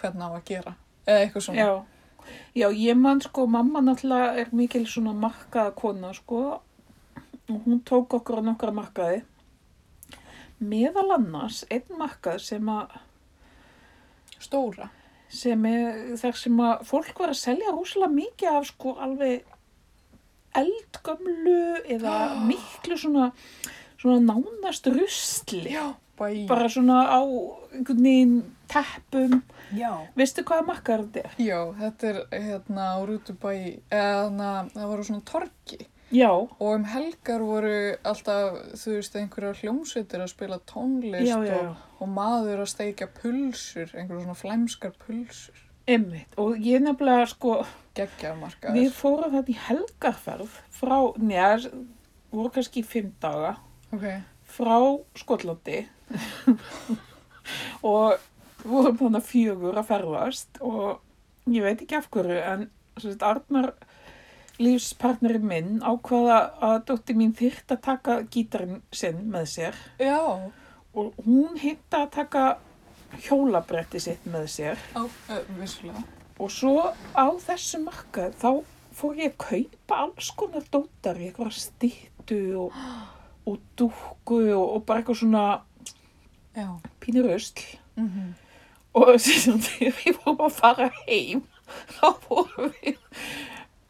hvernig 0.00 0.24
á 0.24 0.31
að 0.31 0.44
gera, 0.48 0.76
eða 1.07 1.24
eitthvað 1.24 1.46
svona. 1.48 1.64
Já. 1.64 1.72
Já, 2.55 2.68
ég 2.76 2.96
man 3.00 3.20
sko, 3.24 3.46
mamma 3.48 3.81
náttúrulega 3.83 4.42
er 4.42 4.50
mikil 4.55 4.85
svona 4.87 5.12
markaða 5.16 5.72
kona 5.74 6.12
sko 6.14 6.61
og 7.50 7.64
hún 7.66 7.81
tók 7.83 8.14
okkur 8.20 8.38
á 8.38 8.42
nokkra 8.46 8.72
markaði. 8.74 9.22
Meðal 10.60 11.08
annars, 11.17 11.65
einn 11.73 11.98
markað 11.98 12.42
sem 12.44 12.69
að, 12.69 12.98
Stóra. 14.40 14.90
Sem 15.31 15.64
er 15.70 15.98
þar 16.20 16.38
sem 16.38 16.60
að 16.66 16.85
fólk 16.90 17.22
var 17.22 17.33
að 17.33 17.40
selja 17.40 17.74
rúslega 17.74 18.10
mikið 18.12 18.58
af 18.58 18.68
sko 18.72 18.94
alveg 19.06 19.46
eldgömlu 20.58 21.62
eða 21.96 22.14
miklu 22.50 22.98
svona, 22.98 23.31
svona 24.00 24.20
nánast 24.33 24.90
rusli. 24.90 25.66
Já. 25.70 25.92
Bara 26.20 26.66
svona 26.68 27.06
á 27.08 27.24
einhvern 27.72 28.02
veginn 28.04 28.35
teppum. 28.68 29.38
Já. 29.72 29.94
Veistu 30.18 30.44
hvaða 30.44 30.66
markaður 30.68 31.06
þetta 31.06 31.22
er? 31.22 31.38
Já, 31.40 31.60
þetta 31.78 32.10
er 32.10 32.18
hérna 32.44 32.90
á 32.92 32.98
Rútubæ, 33.08 33.54
eða 33.88 34.10
þarna, 34.26 34.50
það 34.74 34.92
voru 34.92 35.06
svona 35.08 35.26
torki 35.31 35.78
Já, 36.10 36.31
og 36.35 36.74
um 36.74 36.85
helgar 36.90 37.42
voru 37.46 37.74
alltaf, 38.02 38.56
þú 38.83 38.96
veist, 38.96 39.14
einhverjar 39.14 39.60
hljómsveitir 39.60 40.24
að 40.24 40.33
spila 40.33 40.58
tónlist 40.66 41.28
já, 41.28 41.37
já. 41.46 41.58
Og, 41.60 41.85
og 42.01 42.09
maður 42.09 42.65
að 42.65 42.71
steikja 42.73 43.11
pulsur, 43.13 43.90
einhverjar 43.92 44.25
svona 44.25 44.38
flæmskar 44.38 44.94
pulsur. 45.05 45.67
Einmitt. 45.90 46.37
Og 46.40 46.59
ég 46.63 46.83
nefnilega 46.85 47.27
sko, 47.31 47.61
Geggjamarkaður. 47.98 48.77
Við 48.79 48.90
fórum 48.94 49.35
þetta 49.35 49.53
í 49.53 49.59
helgarferð 49.67 50.59
frá, 50.75 50.96
neðar, 51.19 51.67
voru 52.31 52.53
kannski 52.55 52.85
fimm 52.87 53.13
daga, 53.23 53.57
Ok, 53.90 54.05
frá 54.46 54.77
Skotlandi 55.19 55.81
og 57.92 58.21
vorum 58.63 58.98
þannig 59.01 59.27
fjögur 59.27 59.79
að 59.81 59.88
ferðast 59.88 60.61
og 60.63 61.01
ég 61.51 61.65
veit 61.65 61.83
ekki 61.83 61.98
af 61.98 62.07
hverju 62.15 62.38
en 62.38 62.69
sagt, 63.01 63.25
Arnar 63.27 63.73
lífspartnerinn 64.61 65.46
minn 65.48 65.77
ákvaða 65.83 66.38
að 66.69 66.77
dóttir 66.90 67.19
mín 67.19 67.33
þyrft 67.37 67.73
að 67.75 67.83
taka 67.87 68.19
gítarinn 68.31 68.83
sinn 68.92 69.25
með 69.33 69.46
sér 69.55 69.79
Já, 69.98 70.21
og 70.95 71.15
hún 71.27 71.59
hitta 71.61 72.05
að 72.05 72.13
taka 72.19 72.45
hjólabretti 73.27 74.01
sitt 74.03 74.27
með 74.31 74.47
sér. 74.55 74.83
Á, 74.95 75.03
uh, 75.03 76.03
og 76.41 76.53
svo 76.53 76.91
á 77.15 77.27
þessu 77.43 77.83
markað 77.85 78.37
þá 78.41 78.51
fór 78.97 79.19
ég 79.21 79.35
að 79.35 79.41
kaupa 79.47 80.03
alls 80.07 80.31
konar 80.37 80.67
dótar 80.73 81.19
í 81.21 81.29
eitthvað 81.31 81.57
stýttu 81.59 82.41
og, 82.67 82.79
og 83.49 83.59
dúkku 83.79 84.45
og, 84.55 84.67
og 84.77 84.87
bara 84.87 85.03
eitthvað 85.03 85.23
svona 85.23 85.45
Já. 86.57 86.79
pínur 87.03 87.31
ösl 87.35 87.67
Mm 87.99 88.33
og 88.95 89.21
sem 89.23 89.61
þegar 89.63 89.99
við 90.01 90.17
vorum 90.25 90.47
að 90.47 90.57
fara 90.57 90.91
heim 91.05 91.45
þá 91.95 92.07
vorum 92.27 92.73
við 92.81 92.97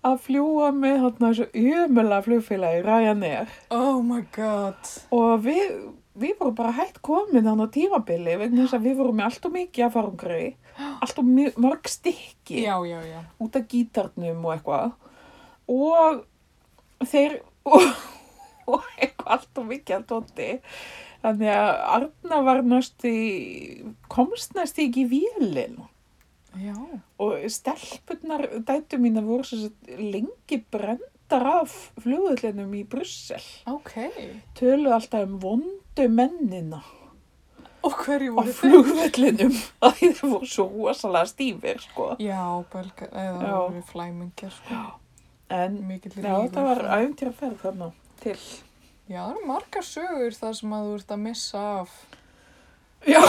að 0.04 0.18
fljúa 0.24 0.70
með 0.76 0.98
þarna 1.04 1.30
þessu 1.30 1.70
umöla 1.84 2.18
flugfélagi 2.24 2.82
Ryanair. 2.86 3.50
Oh 3.72 4.00
my 4.04 4.22
god. 4.36 4.80
og 5.12 5.42
við, 5.44 5.74
við 6.18 6.38
vorum 6.40 6.56
bara 6.58 6.72
hægt 6.74 6.98
komin 7.06 7.44
þannig 7.46 7.70
á 7.70 7.74
tímabili 7.76 8.38
vegna 8.40 8.64
þess 8.64 8.78
að 8.78 8.86
við 8.88 8.96
vorum 8.98 9.20
með 9.20 9.28
allt 9.28 9.46
og 9.46 9.54
mikið 9.54 9.86
að 9.86 9.94
farungri 9.94 10.46
allt 11.04 11.20
og 11.22 11.28
mörg 11.66 11.90
stykki 11.90 12.64
Já, 12.64 12.74
já, 12.88 12.98
já. 13.06 13.20
út 13.38 13.60
af 13.60 13.68
gítarnum 13.70 14.48
og 14.48 14.56
eitthvað 14.56 14.96
og 15.70 16.24
þeir 17.06 17.38
og, 17.74 17.86
og 18.66 18.90
eitthvað 18.98 19.36
allt 19.36 19.62
og 19.62 19.70
mikið 19.70 19.96
að 20.00 20.08
tóti 20.10 20.50
þannig 21.20 21.54
að 21.54 21.70
Arna 21.94 22.42
var 22.48 22.62
næst 22.64 23.06
í 23.06 23.16
komst 24.10 24.56
næst 24.56 24.80
ekki 24.82 25.06
í 25.06 25.10
vélinn 25.14 25.80
Já. 26.58 26.74
og 27.22 27.44
stelpunnar 27.46 28.48
dætu 28.66 28.98
mína 28.98 29.22
voru 29.22 29.44
svo 29.46 29.68
sagt 29.68 29.90
brendar 31.30 31.46
af 31.62 31.74
flugullinum 32.02 32.72
í 32.74 32.82
Brussel 32.90 33.42
Ok. 33.70 33.92
töluðu 34.58 34.94
alltaf 34.96 35.26
um 35.26 35.36
vondu 35.42 36.06
mennina 36.08 36.80
Og 37.82 37.94
hverju 37.96 38.34
á 38.36 38.42
voru 38.42 38.52
þeir? 38.52 38.58
flugvellinum 38.60 39.54
að 39.86 39.94
þeir 40.00 40.18
voru 40.20 40.46
svo 40.50 40.66
rosalega 40.68 41.26
stífir 41.30 41.78
sko. 41.80 42.08
Já, 42.20 42.42
belga, 42.72 43.06
eða 43.08 43.40
Já. 43.40 43.54
það 43.70 43.84
flæmingjar, 43.92 44.50
sko. 44.52 44.80
en 45.50 45.78
já, 45.88 46.34
þetta 46.44 46.62
var 46.66 46.76
rígur. 46.82 46.90
æfintýra 46.98 47.32
ferð 47.38 47.62
þarna 47.62 47.92
til 48.20 48.36
Já, 49.10 49.22
það 49.24 49.30
eru 49.32 49.46
margar 49.48 49.82
sögur 49.86 50.36
þar 50.36 50.54
sem 50.60 50.72
að 50.76 50.84
þú 50.90 50.98
ert 50.98 51.10
að 51.16 51.22
missa 51.24 51.62
af 51.80 51.94
já, 53.06 53.22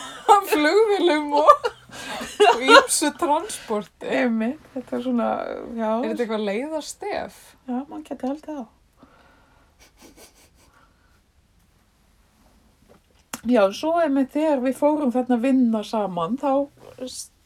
flugvilum 0.54 1.32
og, 1.42 1.68
og 1.88 2.64
ímsu 2.68 3.10
transporti. 3.18 4.06
einmitt, 4.08 4.60
þetta 4.74 4.96
er 4.98 5.02
svona 5.06 5.28
já, 5.78 5.90
Er 6.02 6.10
þetta 6.10 6.24
eitthvað 6.26 6.44
leiðarstef? 6.48 7.38
já, 7.68 7.78
mann 7.88 8.04
geti 8.08 8.26
haldið 8.28 8.58
á 8.60 8.64
Já, 13.48 13.62
svo 13.72 13.92
einmitt 14.02 14.32
þegar 14.34 14.60
við 14.64 14.74
fórum 14.80 15.12
þarna 15.14 15.36
að 15.38 15.44
vinna 15.46 15.80
saman 15.86 16.34
þá, 16.40 16.50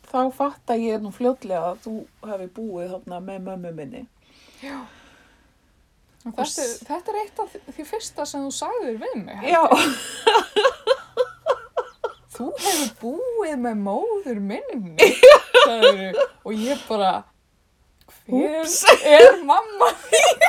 þá 0.09 0.19
fatta 0.35 0.77
ég 0.81 1.03
nú 1.05 1.13
fljótlega 1.15 1.75
að 1.75 1.83
þú 1.85 1.93
hefði 2.31 2.49
búið 2.57 2.95
þarna 2.97 3.21
með 3.29 3.45
mömmu 3.51 3.73
minni 3.77 4.03
Já. 4.63 4.79
Þetta, 6.23 6.45
er- 6.47 6.83
þetta 6.87 7.11
er 7.13 7.17
eitt 7.25 7.41
af 7.43 7.55
því 7.77 7.85
fyrsta 7.89 8.25
sem 8.31 8.45
þú 8.47 8.51
sagðir 8.55 8.99
við 9.03 9.15
mig. 9.25 9.41
Já, 9.51 9.63
Þú 12.33 12.47
hefur 12.65 12.93
búið 13.03 13.57
með 13.67 13.77
móður 13.85 14.39
minni. 14.41 15.11
Sagðirðu. 15.67 16.27
Og 16.49 16.53
ég 16.57 16.79
bara, 16.89 17.11
hver 18.27 18.63
Úps. 18.63 18.79
er 19.05 19.43
mamma 19.47 19.89
þín? 20.07 20.47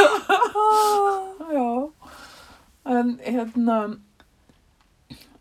já 1.52 1.90
en 2.84 3.18
hérna 3.24 3.78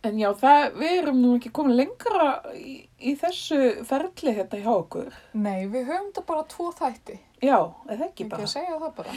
en 0.01 0.15
já, 0.19 0.29
það, 0.39 0.65
við 0.79 0.93
erum 1.01 1.17
nú 1.21 1.33
ekki 1.37 1.51
komin 1.55 1.75
lengra 1.75 2.29
í, 2.55 2.85
í 3.03 3.15
þessu 3.19 3.59
ferli 3.87 4.31
hérna 4.37 4.61
hjá 4.63 4.71
okkur 4.73 5.09
Nei, 5.35 5.65
við 5.71 5.89
höfum 5.89 6.07
þetta 6.11 6.23
bara 6.29 6.45
tvo 6.51 6.69
þætti. 6.75 7.17
Já, 7.43 7.57
eða 7.89 8.07
ekki 8.07 8.23
Ekki 8.25 8.29
bara 8.31 8.45
að 8.47 8.53
segja 8.53 8.77
það 8.79 8.93
bara. 8.99 9.15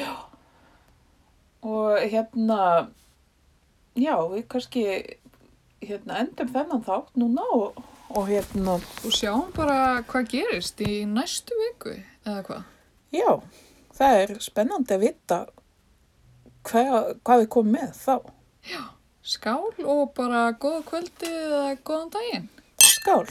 Og 1.63 1.99
hérna 2.03 2.61
já, 3.99 4.15
við 4.33 4.47
kannski 4.51 4.85
hérna 5.83 6.21
endum 6.23 6.53
þennan 6.53 6.85
þátt 6.87 7.19
núna 7.19 7.47
og, 7.57 7.83
og 8.13 8.29
hérna 8.31 8.79
Og 8.79 9.15
sjáum 9.15 9.51
bara 9.57 10.03
hvað 10.09 10.31
gerist 10.35 10.81
í 10.85 11.03
næstu 11.09 11.59
viku, 11.65 11.97
eða 12.27 12.43
hvað? 12.49 12.63
já, 13.13 13.31
það 13.99 14.23
er 14.23 14.35
spennandi 14.41 14.97
að 14.97 15.05
vita 15.09 15.41
hvað, 16.69 17.17
hvað 17.23 17.45
við 17.45 17.53
komum 17.57 17.79
með 17.79 17.95
þá 18.03 18.17
Skál 19.23 19.71
og 19.87 20.09
bara 20.17 20.49
góða 20.59 20.81
kvöldi 20.89 21.29
eða 21.31 21.77
góðan 21.87 22.09
daginn. 22.11 22.49
Skál! 22.83 23.29